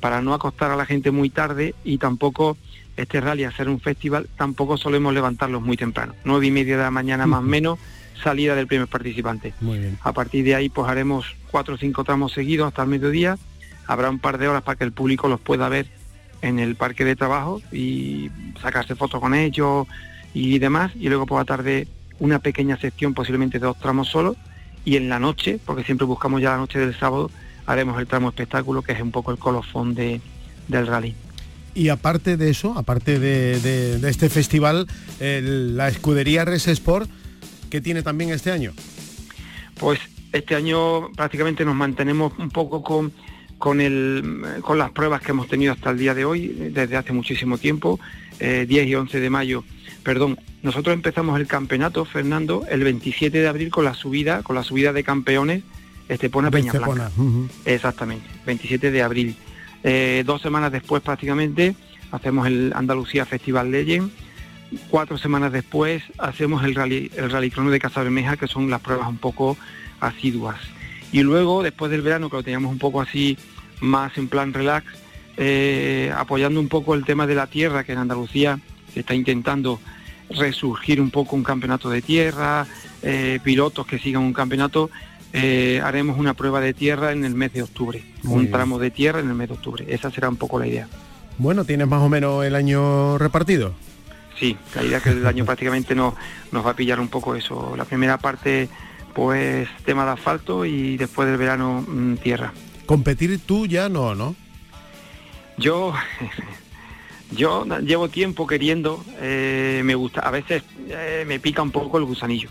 para 0.00 0.22
no 0.22 0.34
acostar 0.34 0.70
a 0.70 0.76
la 0.76 0.86
gente 0.86 1.10
muy 1.10 1.30
tarde 1.30 1.74
y 1.84 1.98
tampoco 1.98 2.56
este 2.96 3.20
rally 3.20 3.44
a 3.44 3.52
ser 3.52 3.68
un 3.68 3.80
festival, 3.80 4.28
tampoco 4.36 4.76
solemos 4.76 5.14
levantarlos 5.14 5.62
muy 5.62 5.76
temprano, 5.76 6.14
nueve 6.24 6.46
y 6.46 6.50
media 6.50 6.76
de 6.76 6.82
la 6.82 6.90
mañana 6.90 7.26
más 7.26 7.40
o 7.40 7.42
menos 7.42 7.78
salida 8.22 8.54
del 8.54 8.66
primer 8.66 8.88
participante. 8.88 9.54
A 10.02 10.12
partir 10.12 10.44
de 10.44 10.54
ahí 10.54 10.68
pues 10.68 10.88
haremos 10.88 11.26
cuatro 11.50 11.74
o 11.74 11.78
cinco 11.78 12.04
tramos 12.04 12.32
seguidos 12.32 12.68
hasta 12.68 12.82
el 12.82 12.88
mediodía. 12.88 13.38
Habrá 13.92 14.10
un 14.10 14.18
par 14.18 14.38
de 14.38 14.48
horas 14.48 14.62
para 14.62 14.76
que 14.76 14.84
el 14.84 14.92
público 14.92 15.28
los 15.28 15.40
pueda 15.40 15.68
ver 15.68 15.86
en 16.40 16.58
el 16.58 16.76
parque 16.76 17.04
de 17.04 17.16
trabajo 17.16 17.60
y 17.70 18.30
sacarse 18.60 18.94
fotos 18.94 19.20
con 19.20 19.34
ellos 19.34 19.86
y 20.34 20.58
demás. 20.58 20.92
Y 20.96 21.08
luego 21.08 21.26
por 21.26 21.38
la 21.38 21.44
tarde 21.44 21.86
una 22.18 22.38
pequeña 22.38 22.76
sección, 22.78 23.14
posiblemente 23.14 23.58
de 23.58 23.66
dos 23.66 23.78
tramos 23.78 24.08
solos. 24.08 24.36
Y 24.84 24.96
en 24.96 25.08
la 25.08 25.18
noche, 25.18 25.58
porque 25.64 25.84
siempre 25.84 26.06
buscamos 26.06 26.40
ya 26.40 26.50
la 26.50 26.56
noche 26.56 26.78
del 26.78 26.98
sábado, 26.98 27.30
haremos 27.66 27.98
el 28.00 28.06
tramo 28.06 28.28
espectáculo, 28.28 28.82
que 28.82 28.92
es 28.92 29.00
un 29.00 29.12
poco 29.12 29.30
el 29.30 29.38
colofón 29.38 29.94
de, 29.94 30.20
del 30.68 30.86
rally. 30.86 31.14
Y 31.74 31.88
aparte 31.88 32.36
de 32.36 32.50
eso, 32.50 32.74
aparte 32.76 33.18
de, 33.18 34.08
este 34.08 34.28
festival, 34.28 34.88
la 35.20 35.88
escudería 35.88 36.44
Res 36.44 36.66
Sport 36.68 37.08
¿Qué 37.72 37.80
tiene 37.80 38.02
también 38.02 38.28
este 38.28 38.52
año? 38.52 38.74
Pues 39.80 39.98
este 40.30 40.54
año 40.54 41.10
prácticamente 41.12 41.64
nos 41.64 41.74
mantenemos 41.74 42.34
un 42.38 42.50
poco 42.50 42.82
con, 42.82 43.14
con, 43.62 43.80
el, 43.80 44.60
con 44.60 44.76
las 44.76 44.90
pruebas 44.90 45.22
que 45.22 45.30
hemos 45.30 45.46
tenido 45.46 45.72
hasta 45.72 45.90
el 45.90 45.96
día 45.96 46.14
de 46.14 46.24
hoy, 46.24 46.48
desde 46.72 46.96
hace 46.96 47.12
muchísimo 47.12 47.58
tiempo, 47.58 48.00
10 48.40 48.68
eh, 48.68 48.84
y 48.88 48.94
11 48.96 49.20
de 49.20 49.30
mayo. 49.30 49.62
Perdón, 50.02 50.36
nosotros 50.64 50.92
empezamos 50.92 51.38
el 51.38 51.46
campeonato, 51.46 52.04
Fernando, 52.04 52.66
el 52.68 52.82
27 52.82 53.38
de 53.38 53.46
abril 53.46 53.70
con 53.70 53.84
la 53.84 53.94
subida, 53.94 54.42
con 54.42 54.56
la 54.56 54.64
subida 54.64 54.92
de 54.92 55.04
campeones 55.04 55.62
Estepona 56.08 56.50
Peña 56.50 56.72
Blanca. 56.72 57.12
Exactamente, 57.64 58.26
27 58.46 58.90
de 58.90 59.00
abril. 59.00 59.36
Eh, 59.84 60.24
dos 60.26 60.42
semanas 60.42 60.72
después 60.72 61.00
prácticamente 61.00 61.76
hacemos 62.10 62.48
el 62.48 62.72
Andalucía 62.74 63.26
Festival 63.26 63.70
Legend 63.70 64.10
cuatro 64.90 65.18
semanas 65.18 65.52
después 65.52 66.02
hacemos 66.18 66.64
el 66.64 66.74
rally, 66.74 67.12
el 67.16 67.30
rally 67.30 67.50
crono 67.50 67.70
de 67.70 67.78
Casa 67.78 68.02
Bermeja, 68.02 68.36
que 68.36 68.48
son 68.48 68.70
las 68.70 68.80
pruebas 68.80 69.06
un 69.06 69.18
poco 69.18 69.56
asiduas. 70.00 70.58
Y 71.12 71.22
luego, 71.22 71.62
después 71.62 71.90
del 71.90 72.02
verano, 72.02 72.30
que 72.30 72.36
lo 72.36 72.42
teníamos 72.42 72.72
un 72.72 72.78
poco 72.78 73.00
así 73.00 73.36
más 73.80 74.16
en 74.16 74.28
plan 74.28 74.52
relax, 74.52 74.86
eh, 75.36 76.12
apoyando 76.16 76.58
un 76.58 76.68
poco 76.68 76.94
el 76.94 77.04
tema 77.04 77.26
de 77.26 77.34
la 77.34 77.46
tierra, 77.46 77.84
que 77.84 77.92
en 77.92 77.98
Andalucía 77.98 78.58
se 78.92 79.00
está 79.00 79.14
intentando 79.14 79.80
resurgir 80.30 81.00
un 81.00 81.10
poco 81.10 81.36
un 81.36 81.44
campeonato 81.44 81.90
de 81.90 82.02
tierra, 82.02 82.66
eh, 83.02 83.38
pilotos 83.42 83.86
que 83.86 83.98
sigan 83.98 84.22
un 84.22 84.32
campeonato, 84.32 84.90
eh, 85.32 85.80
haremos 85.82 86.18
una 86.18 86.34
prueba 86.34 86.60
de 86.60 86.74
tierra 86.74 87.12
en 87.12 87.24
el 87.24 87.34
mes 87.34 87.52
de 87.52 87.62
octubre, 87.62 88.02
un 88.24 88.50
tramo 88.50 88.78
de 88.78 88.90
tierra 88.90 89.20
en 89.20 89.28
el 89.28 89.34
mes 89.34 89.48
de 89.48 89.54
octubre. 89.54 89.84
Esa 89.88 90.10
será 90.10 90.28
un 90.28 90.36
poco 90.36 90.58
la 90.58 90.66
idea. 90.66 90.88
Bueno, 91.38 91.64
¿tienes 91.64 91.88
más 91.88 92.02
o 92.02 92.08
menos 92.08 92.44
el 92.44 92.54
año 92.54 93.18
repartido? 93.18 93.74
Sí, 94.38 94.56
la 94.74 94.82
idea 94.82 94.98
es 94.98 95.02
que 95.02 95.10
el 95.10 95.26
año 95.26 95.44
prácticamente 95.46 95.94
no, 95.94 96.14
nos 96.50 96.66
va 96.66 96.70
a 96.70 96.76
pillar 96.76 97.00
un 97.00 97.08
poco 97.08 97.34
eso. 97.34 97.74
La 97.76 97.84
primera 97.84 98.18
parte, 98.18 98.68
pues 99.14 99.68
tema 99.84 100.04
de 100.04 100.12
asfalto 100.12 100.64
y 100.64 100.96
después 100.96 101.28
del 101.28 101.36
verano 101.36 101.84
mm, 101.86 102.16
tierra. 102.16 102.52
¿Competir 102.86 103.38
tú 103.44 103.66
ya 103.66 103.88
no, 103.88 104.14
no? 104.14 104.34
Yo, 105.58 105.94
yo 107.30 107.64
llevo 107.80 108.08
tiempo 108.08 108.46
queriendo, 108.46 109.04
eh, 109.20 109.82
me 109.84 109.94
gusta, 109.94 110.20
a 110.20 110.30
veces 110.30 110.62
eh, 110.88 111.24
me 111.26 111.40
pica 111.40 111.62
un 111.62 111.70
poco 111.70 111.98
el 111.98 112.04
gusanillo. 112.04 112.50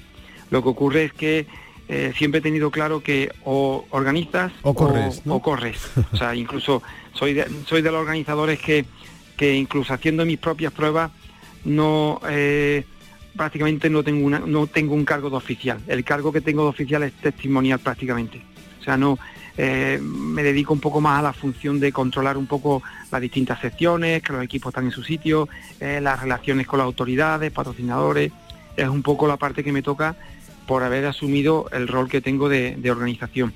Lo 0.49 0.61
que 0.61 0.69
ocurre 0.69 1.05
es 1.05 1.13
que 1.13 1.47
eh, 1.87 2.13
siempre 2.17 2.39
he 2.39 2.41
tenido 2.41 2.71
claro 2.71 3.01
que 3.01 3.31
o 3.43 3.85
organizas 3.89 4.51
o 4.61 4.73
corres. 4.73 5.21
O, 5.27 5.41
corres. 5.41 5.77
o 6.11 6.17
sea, 6.17 6.35
incluso 6.35 6.81
soy 7.13 7.33
de, 7.33 7.47
soy 7.65 7.81
de 7.81 7.91
los 7.91 8.01
organizadores 8.01 8.59
que, 8.59 8.85
que 9.37 9.55
incluso 9.55 9.93
haciendo 9.93 10.25
mis 10.25 10.37
propias 10.37 10.73
pruebas 10.73 11.11
no 11.63 12.19
prácticamente 13.35 13.89
no 13.89 14.03
tengo 14.03 14.25
una, 14.25 14.39
no 14.39 14.67
tengo 14.67 14.93
un 14.93 15.05
cargo 15.05 15.29
de 15.29 15.37
oficial. 15.37 15.79
El 15.87 16.03
cargo 16.03 16.31
que 16.31 16.41
tengo 16.41 16.63
de 16.63 16.69
oficial 16.69 17.03
es 17.03 17.13
testimonial 17.13 17.79
prácticamente. 17.79 18.41
O 18.79 18.83
sea, 18.83 18.97
no 18.97 19.17
eh, 19.57 19.99
me 20.01 20.43
dedico 20.43 20.73
un 20.73 20.79
poco 20.79 21.01
más 21.01 21.19
a 21.19 21.21
la 21.21 21.33
función 21.33 21.79
de 21.79 21.91
controlar 21.91 22.37
un 22.37 22.47
poco 22.47 22.81
las 23.11 23.21
distintas 23.21 23.59
secciones, 23.59 24.23
que 24.23 24.33
los 24.33 24.43
equipos 24.43 24.71
están 24.71 24.85
en 24.85 24.91
su 24.91 25.03
sitio, 25.03 25.49
las 25.79 26.21
relaciones 26.21 26.67
con 26.67 26.79
las 26.79 26.85
autoridades, 26.85 27.51
patrocinadores. 27.51 28.31
Es 28.77 28.87
un 28.87 29.03
poco 29.03 29.27
la 29.27 29.37
parte 29.37 29.63
que 29.63 29.71
me 29.71 29.81
toca 29.81 30.15
por 30.65 30.83
haber 30.83 31.05
asumido 31.05 31.67
el 31.73 31.87
rol 31.87 32.09
que 32.09 32.21
tengo 32.21 32.47
de, 32.47 32.79
organización. 32.89 33.53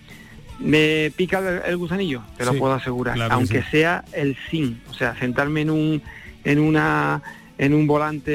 ¿Me 0.60 1.12
pica 1.16 1.62
el, 1.66 1.78
gusanillo? 1.78 2.22
Te 2.38 2.46
lo 2.46 2.54
puedo 2.56 2.74
asegurar, 2.74 3.18
aunque 3.32 3.64
sea 3.64 4.04
el 4.14 4.38
sin, 4.50 4.82
o 4.90 4.94
sea, 4.94 5.18
sentarme 5.18 5.62
en 5.62 5.70
un, 5.70 6.02
en 6.44 6.60
una 6.60 7.22
en 7.58 7.74
un 7.74 7.88
volante 7.88 8.32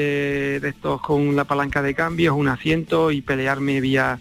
de 0.59 0.69
estos 0.69 1.01
con 1.01 1.35
la 1.35 1.45
palanca 1.45 1.81
de 1.81 1.93
cambios, 1.93 2.35
un 2.35 2.47
asiento 2.47 3.11
y 3.11 3.21
pelearme 3.21 3.81
vía 3.81 4.19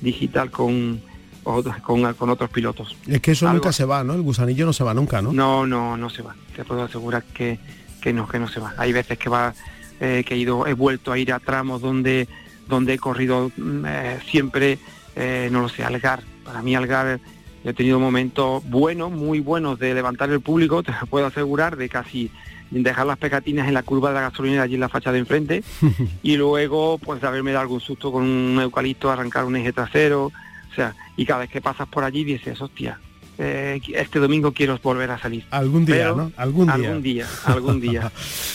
digital 0.00 0.50
con, 0.50 1.00
con, 1.42 2.14
con 2.14 2.30
otros 2.30 2.50
pilotos. 2.50 2.96
Es 3.06 3.20
que 3.20 3.32
eso 3.32 3.52
nunca 3.52 3.72
se 3.72 3.84
va, 3.84 4.04
¿no? 4.04 4.14
El 4.14 4.22
gusanillo 4.22 4.66
no 4.66 4.72
se 4.72 4.84
va 4.84 4.94
nunca, 4.94 5.20
¿no? 5.20 5.32
No, 5.32 5.66
no, 5.66 5.96
no 5.96 6.10
se 6.10 6.22
va. 6.22 6.34
Te 6.54 6.64
puedo 6.64 6.82
asegurar 6.82 7.24
que, 7.24 7.58
que 8.00 8.12
no, 8.12 8.28
que 8.28 8.38
no 8.38 8.48
se 8.48 8.60
va. 8.60 8.74
Hay 8.78 8.92
veces 8.92 9.18
que 9.18 9.28
va, 9.28 9.54
eh, 10.00 10.24
que 10.26 10.34
he 10.34 10.38
ido, 10.38 10.66
he 10.66 10.74
vuelto 10.74 11.12
a 11.12 11.18
ir 11.18 11.32
a 11.32 11.40
tramos 11.40 11.80
donde 11.80 12.28
donde 12.68 12.94
he 12.94 12.98
corrido 12.98 13.50
mm, 13.56 13.84
eh, 13.86 14.18
siempre, 14.30 14.78
eh, 15.16 15.48
no 15.50 15.62
lo 15.62 15.68
sé, 15.68 15.84
Algar. 15.84 16.22
Para 16.44 16.62
mí 16.62 16.76
Algar 16.76 17.18
he 17.64 17.72
tenido 17.72 17.98
momentos 17.98 18.62
buenos, 18.68 19.10
muy 19.10 19.40
buenos 19.40 19.78
de 19.78 19.94
levantar 19.94 20.30
el 20.30 20.40
público, 20.40 20.82
te 20.84 20.92
puedo 21.10 21.26
asegurar, 21.26 21.76
de 21.76 21.88
casi 21.88 22.30
dejar 22.70 23.06
las 23.06 23.18
pegatinas 23.18 23.68
en 23.68 23.74
la 23.74 23.82
curva 23.82 24.10
de 24.10 24.16
la 24.16 24.22
gasolinera 24.22 24.62
allí 24.62 24.74
en 24.74 24.80
la 24.80 24.88
facha 24.88 25.12
de 25.12 25.18
enfrente 25.18 25.62
y 26.22 26.36
luego 26.36 26.98
pues 26.98 27.20
de 27.20 27.26
haberme 27.26 27.52
dado 27.52 27.62
algún 27.62 27.80
susto 27.80 28.12
con 28.12 28.24
un 28.24 28.60
eucalipto, 28.60 29.10
arrancar 29.10 29.44
un 29.44 29.56
eje 29.56 29.72
trasero, 29.72 30.26
o 30.26 30.74
sea, 30.74 30.94
y 31.16 31.24
cada 31.24 31.40
vez 31.40 31.50
que 31.50 31.60
pasas 31.60 31.88
por 31.88 32.04
allí 32.04 32.24
dices, 32.24 32.60
hostia, 32.60 33.00
eh, 33.38 33.80
este 33.94 34.18
domingo 34.18 34.52
quiero 34.52 34.78
volver 34.82 35.10
a 35.10 35.18
salir. 35.18 35.44
Algún 35.50 35.84
día, 35.84 36.12
¿no? 36.12 36.32
Algún 36.36 36.66
día. 36.66 36.74
Algún 36.74 37.02
día, 37.02 37.26
algún 37.44 37.80
día. 37.80 38.12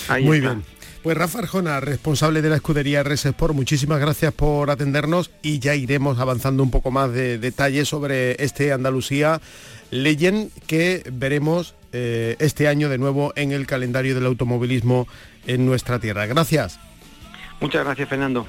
Muy 0.21 0.41
bien. 0.41 0.63
Pues 1.03 1.17
Rafa 1.17 1.39
Arjona, 1.39 1.81
responsable 1.81 2.41
de 2.41 2.49
la 2.49 2.55
escudería 2.55 3.03
RS 3.03 3.25
Sport, 3.25 3.53
muchísimas 3.53 3.99
gracias 3.99 4.31
por 4.31 4.71
atendernos 4.71 5.31
y 5.41 5.59
ya 5.59 5.75
iremos 5.75 6.17
avanzando 6.19 6.63
un 6.63 6.71
poco 6.71 6.91
más 6.91 7.11
de 7.11 7.37
detalles 7.37 7.89
sobre 7.89 8.41
este 8.41 8.71
Andalucía 8.71 9.41
Legend 9.91 10.49
que 10.65 11.03
veremos 11.11 11.75
eh, 11.93 12.35
este 12.39 12.67
año 12.67 12.89
de 12.89 12.97
nuevo 12.97 13.31
en 13.35 13.51
el 13.51 13.67
calendario 13.67 14.15
del 14.15 14.25
automovilismo 14.25 15.07
en 15.45 15.65
nuestra 15.65 15.99
tierra. 15.99 16.25
Gracias. 16.25 16.79
Muchas 17.59 17.85
gracias, 17.85 18.09
Fernando. 18.09 18.45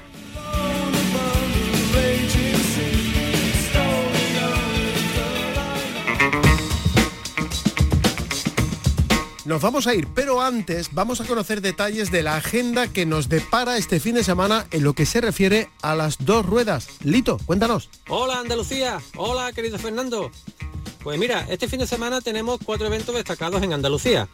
Nos 9.45 9.61
vamos 9.61 9.85
a 9.85 9.93
ir, 9.93 10.07
pero 10.15 10.41
antes 10.41 10.91
vamos 10.91 11.21
a 11.21 11.25
conocer 11.25 11.61
detalles 11.61 12.09
de 12.09 12.23
la 12.23 12.35
agenda 12.35 12.87
que 12.87 13.05
nos 13.05 13.29
depara 13.29 13.77
este 13.77 13.99
fin 13.99 14.15
de 14.15 14.23
semana 14.23 14.65
en 14.71 14.83
lo 14.83 14.93
que 14.93 15.05
se 15.05 15.21
refiere 15.21 15.69
a 15.83 15.93
las 15.93 16.25
dos 16.25 16.43
ruedas. 16.43 16.87
Lito, 17.03 17.37
cuéntanos. 17.45 17.91
Hola 18.09 18.39
Andalucía, 18.39 18.99
hola 19.15 19.53
querido 19.53 19.77
Fernando. 19.77 20.31
Pues 21.05 21.19
mira, 21.19 21.45
este 21.51 21.67
fin 21.67 21.77
de 21.77 21.85
semana 21.85 22.19
tenemos 22.19 22.59
cuatro 22.65 22.87
eventos 22.87 23.13
destacados 23.13 23.61
en 23.61 23.73
Andalucía. 23.73 24.27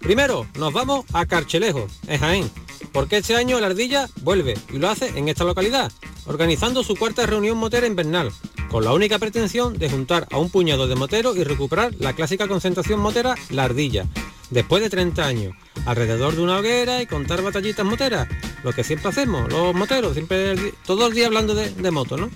Primero, 0.00 0.46
nos 0.58 0.70
vamos 0.70 1.06
a 1.14 1.24
Carchelejo, 1.24 1.86
en 2.06 2.20
Jaén, 2.20 2.50
porque 2.92 3.16
este 3.16 3.36
año 3.36 3.58
la 3.58 3.68
ardilla 3.68 4.06
vuelve 4.20 4.54
y 4.70 4.76
lo 4.76 4.90
hace 4.90 5.18
en 5.18 5.30
esta 5.30 5.44
localidad, 5.44 5.90
organizando 6.26 6.84
su 6.84 6.94
cuarta 6.94 7.24
reunión 7.24 7.56
motera 7.56 7.86
invernal, 7.86 8.30
con 8.70 8.84
la 8.84 8.92
única 8.92 9.18
pretensión 9.18 9.78
de 9.78 9.88
juntar 9.88 10.28
a 10.30 10.36
un 10.36 10.50
puñado 10.50 10.88
de 10.88 10.94
moteros 10.94 11.38
y 11.38 11.44
recuperar 11.44 11.94
la 11.98 12.12
clásica 12.12 12.46
concentración 12.46 13.00
motera 13.00 13.34
La 13.48 13.64
Ardilla, 13.64 14.04
después 14.50 14.82
de 14.82 14.90
30 14.90 15.24
años, 15.24 15.54
alrededor 15.86 16.36
de 16.36 16.42
una 16.42 16.58
hoguera 16.58 17.00
y 17.00 17.06
contar 17.06 17.40
batallitas 17.40 17.86
moteras, 17.86 18.28
lo 18.62 18.74
que 18.74 18.84
siempre 18.84 19.08
hacemos, 19.08 19.50
los 19.50 19.74
moteros, 19.74 20.12
siempre 20.12 20.74
todo 20.84 21.06
el 21.06 21.14
día 21.14 21.28
hablando 21.28 21.54
de, 21.54 21.70
de 21.70 21.90
moto, 21.90 22.18
¿no? 22.18 22.28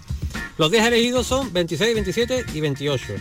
Los 0.57 0.71
días 0.71 0.87
elegidos 0.87 1.27
son 1.27 1.53
26, 1.53 1.95
27 1.95 2.47
y 2.55 2.61
28. 2.61 3.15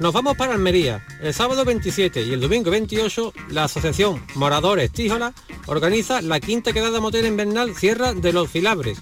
Nos 0.00 0.12
vamos 0.12 0.36
para 0.36 0.54
Almería. 0.54 1.04
El 1.20 1.32
sábado 1.32 1.64
27 1.64 2.22
y 2.22 2.32
el 2.32 2.40
domingo 2.40 2.70
28, 2.70 3.32
la 3.50 3.64
Asociación 3.64 4.20
Moradores 4.34 4.90
Tíjola 4.90 5.32
organiza 5.66 6.20
la 6.20 6.40
quinta 6.40 6.72
quedada 6.72 7.00
motera 7.00 7.28
invernal 7.28 7.76
Sierra 7.76 8.12
de 8.12 8.32
los 8.32 8.50
Filabres. 8.50 8.98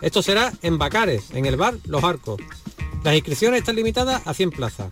Esto 0.00 0.20
será 0.20 0.52
en 0.62 0.78
Bacares, 0.78 1.30
en 1.32 1.46
el 1.46 1.56
bar 1.56 1.74
Los 1.86 2.02
Arcos. 2.02 2.40
Las 3.04 3.14
inscripciones 3.14 3.60
están 3.60 3.76
limitadas 3.76 4.26
a 4.26 4.34
100 4.34 4.50
plazas. 4.50 4.88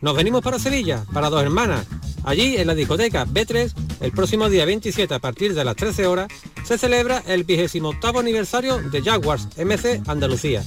Nos 0.00 0.14
venimos 0.14 0.42
para 0.42 0.60
Sevilla, 0.60 1.04
para 1.12 1.30
dos 1.30 1.42
hermanas. 1.42 1.84
Allí, 2.22 2.56
en 2.56 2.68
la 2.68 2.74
discoteca 2.76 3.26
B3, 3.26 3.72
el 4.00 4.12
próximo 4.12 4.48
día 4.48 4.64
27 4.66 5.12
a 5.12 5.18
partir 5.18 5.54
de 5.54 5.64
las 5.64 5.74
13 5.74 6.06
horas, 6.06 6.28
se 6.64 6.78
celebra 6.78 7.24
el 7.26 7.42
28 7.42 8.18
aniversario 8.20 8.78
de 8.78 9.02
Jaguars 9.02 9.48
MC 9.56 10.02
Andalucía. 10.06 10.62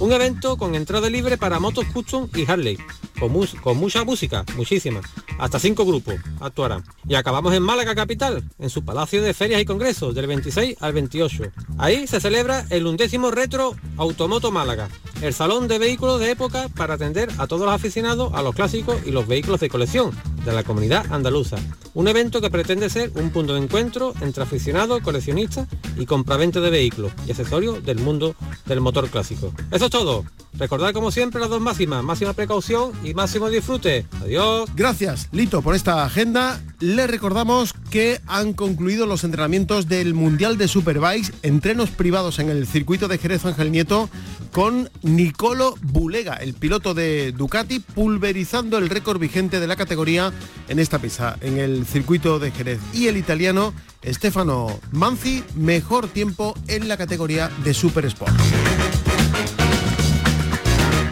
Un 0.00 0.12
evento 0.12 0.56
con 0.56 0.74
entrada 0.74 1.08
libre 1.08 1.38
para 1.38 1.60
motos 1.60 1.84
custom 1.92 2.28
y 2.34 2.50
Harley 2.50 2.78
con, 3.20 3.76
mucha 3.76 4.04
música, 4.04 4.44
muchísima. 4.56 5.00
Hasta 5.38 5.58
cinco 5.58 5.84
grupos 5.84 6.14
actuarán. 6.40 6.82
Y 7.06 7.14
acabamos 7.14 7.54
en 7.54 7.62
Málaga 7.62 7.94
Capital, 7.94 8.42
en 8.58 8.70
su 8.70 8.84
Palacio 8.84 9.22
de 9.22 9.34
Ferias 9.34 9.60
y 9.60 9.64
Congresos, 9.64 10.14
del 10.14 10.26
26 10.26 10.78
al 10.80 10.92
28. 10.94 11.44
Ahí 11.78 12.06
se 12.06 12.20
celebra 12.20 12.66
el 12.70 12.86
undécimo 12.86 13.30
retro 13.30 13.76
Automoto 13.96 14.50
Málaga, 14.50 14.88
el 15.22 15.34
salón 15.34 15.68
de 15.68 15.78
vehículos 15.78 16.18
de 16.18 16.30
época 16.30 16.68
para 16.74 16.94
atender 16.94 17.28
a 17.38 17.46
todos 17.46 17.66
los 17.66 17.74
aficionados 17.74 18.32
a 18.34 18.42
los 18.42 18.54
clásicos 18.54 18.96
y 19.04 19.10
los 19.10 19.26
vehículos 19.26 19.60
de 19.60 19.68
colección 19.68 20.12
de 20.44 20.52
la 20.52 20.62
comunidad 20.62 21.12
andaluza. 21.12 21.56
Un 21.94 22.08
evento 22.08 22.40
que 22.40 22.50
pretende 22.50 22.90
ser 22.90 23.10
un 23.14 23.30
punto 23.30 23.54
de 23.54 23.60
encuentro 23.60 24.14
entre 24.20 24.42
aficionados, 24.42 25.02
coleccionistas 25.02 25.66
y 25.96 26.06
compraventa 26.06 26.60
de 26.60 26.70
vehículos 26.70 27.12
y 27.26 27.30
accesorios 27.30 27.84
del 27.84 27.98
mundo 27.98 28.34
del 28.66 28.80
motor 28.80 29.08
clásico. 29.08 29.52
Eso 29.70 29.86
es 29.86 29.90
todo. 29.90 30.24
Recordad 30.54 30.92
como 30.92 31.10
siempre 31.10 31.40
las 31.40 31.50
dos 31.50 31.60
máximas, 31.60 32.02
máxima 32.02 32.32
precaución 32.32 32.92
y 33.04 33.14
máximo 33.14 33.48
disfrute. 33.50 34.06
Adiós. 34.22 34.68
Gracias, 34.74 35.28
Lito, 35.32 35.62
por 35.62 35.74
esta 35.74 36.04
agenda. 36.04 36.60
Le 36.80 37.06
recordamos 37.06 37.74
que 37.90 38.22
han 38.26 38.54
concluido 38.54 39.04
los 39.04 39.22
entrenamientos 39.22 39.86
del 39.86 40.14
Mundial 40.14 40.56
de 40.56 40.66
Superbikes, 40.66 41.30
entrenos 41.42 41.90
privados 41.90 42.38
en 42.38 42.48
el 42.48 42.66
circuito 42.66 43.06
de 43.06 43.18
Jerez 43.18 43.44
Ángel 43.44 43.70
Nieto 43.70 44.08
con 44.50 44.88
Nicolo 45.02 45.74
Bulega, 45.82 46.36
el 46.36 46.54
piloto 46.54 46.94
de 46.94 47.32
Ducati, 47.32 47.80
pulverizando 47.80 48.78
el 48.78 48.88
récord 48.88 49.20
vigente 49.20 49.60
de 49.60 49.66
la 49.66 49.76
categoría 49.76 50.32
en 50.68 50.78
esta 50.78 50.98
pista, 50.98 51.36
en 51.42 51.58
el 51.58 51.84
circuito 51.84 52.38
de 52.38 52.50
Jerez. 52.50 52.80
Y 52.94 53.08
el 53.08 53.18
italiano 53.18 53.74
Stefano 54.02 54.80
Manzi, 54.90 55.44
mejor 55.56 56.08
tiempo 56.08 56.54
en 56.66 56.88
la 56.88 56.96
categoría 56.96 57.50
de 57.62 57.74
Super 57.74 58.06
Sport. 58.06 58.32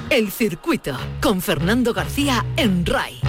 El 0.09 0.31
circuito 0.31 0.97
con 1.21 1.43
Fernando 1.43 1.93
García 1.93 2.47
en 2.57 2.87
RAI. 2.87 3.28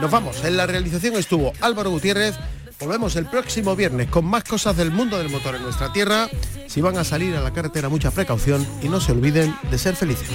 Nos 0.00 0.10
vamos. 0.10 0.44
En 0.44 0.56
la 0.56 0.66
realización 0.66 1.16
estuvo 1.16 1.52
Álvaro 1.60 1.90
Gutiérrez. 1.90 2.36
Volvemos 2.78 3.14
el 3.16 3.26
próximo 3.26 3.76
viernes 3.76 4.08
con 4.08 4.24
más 4.24 4.44
cosas 4.44 4.76
del 4.76 4.90
mundo 4.90 5.18
del 5.18 5.28
motor 5.28 5.54
en 5.54 5.62
nuestra 5.62 5.92
tierra. 5.92 6.28
Si 6.66 6.80
van 6.80 6.96
a 6.96 7.04
salir 7.04 7.36
a 7.36 7.40
la 7.40 7.52
carretera, 7.52 7.88
mucha 7.88 8.10
precaución 8.10 8.66
y 8.82 8.88
no 8.88 9.00
se 9.00 9.12
olviden 9.12 9.54
de 9.70 9.78
ser 9.78 9.96
felices. 9.96 10.28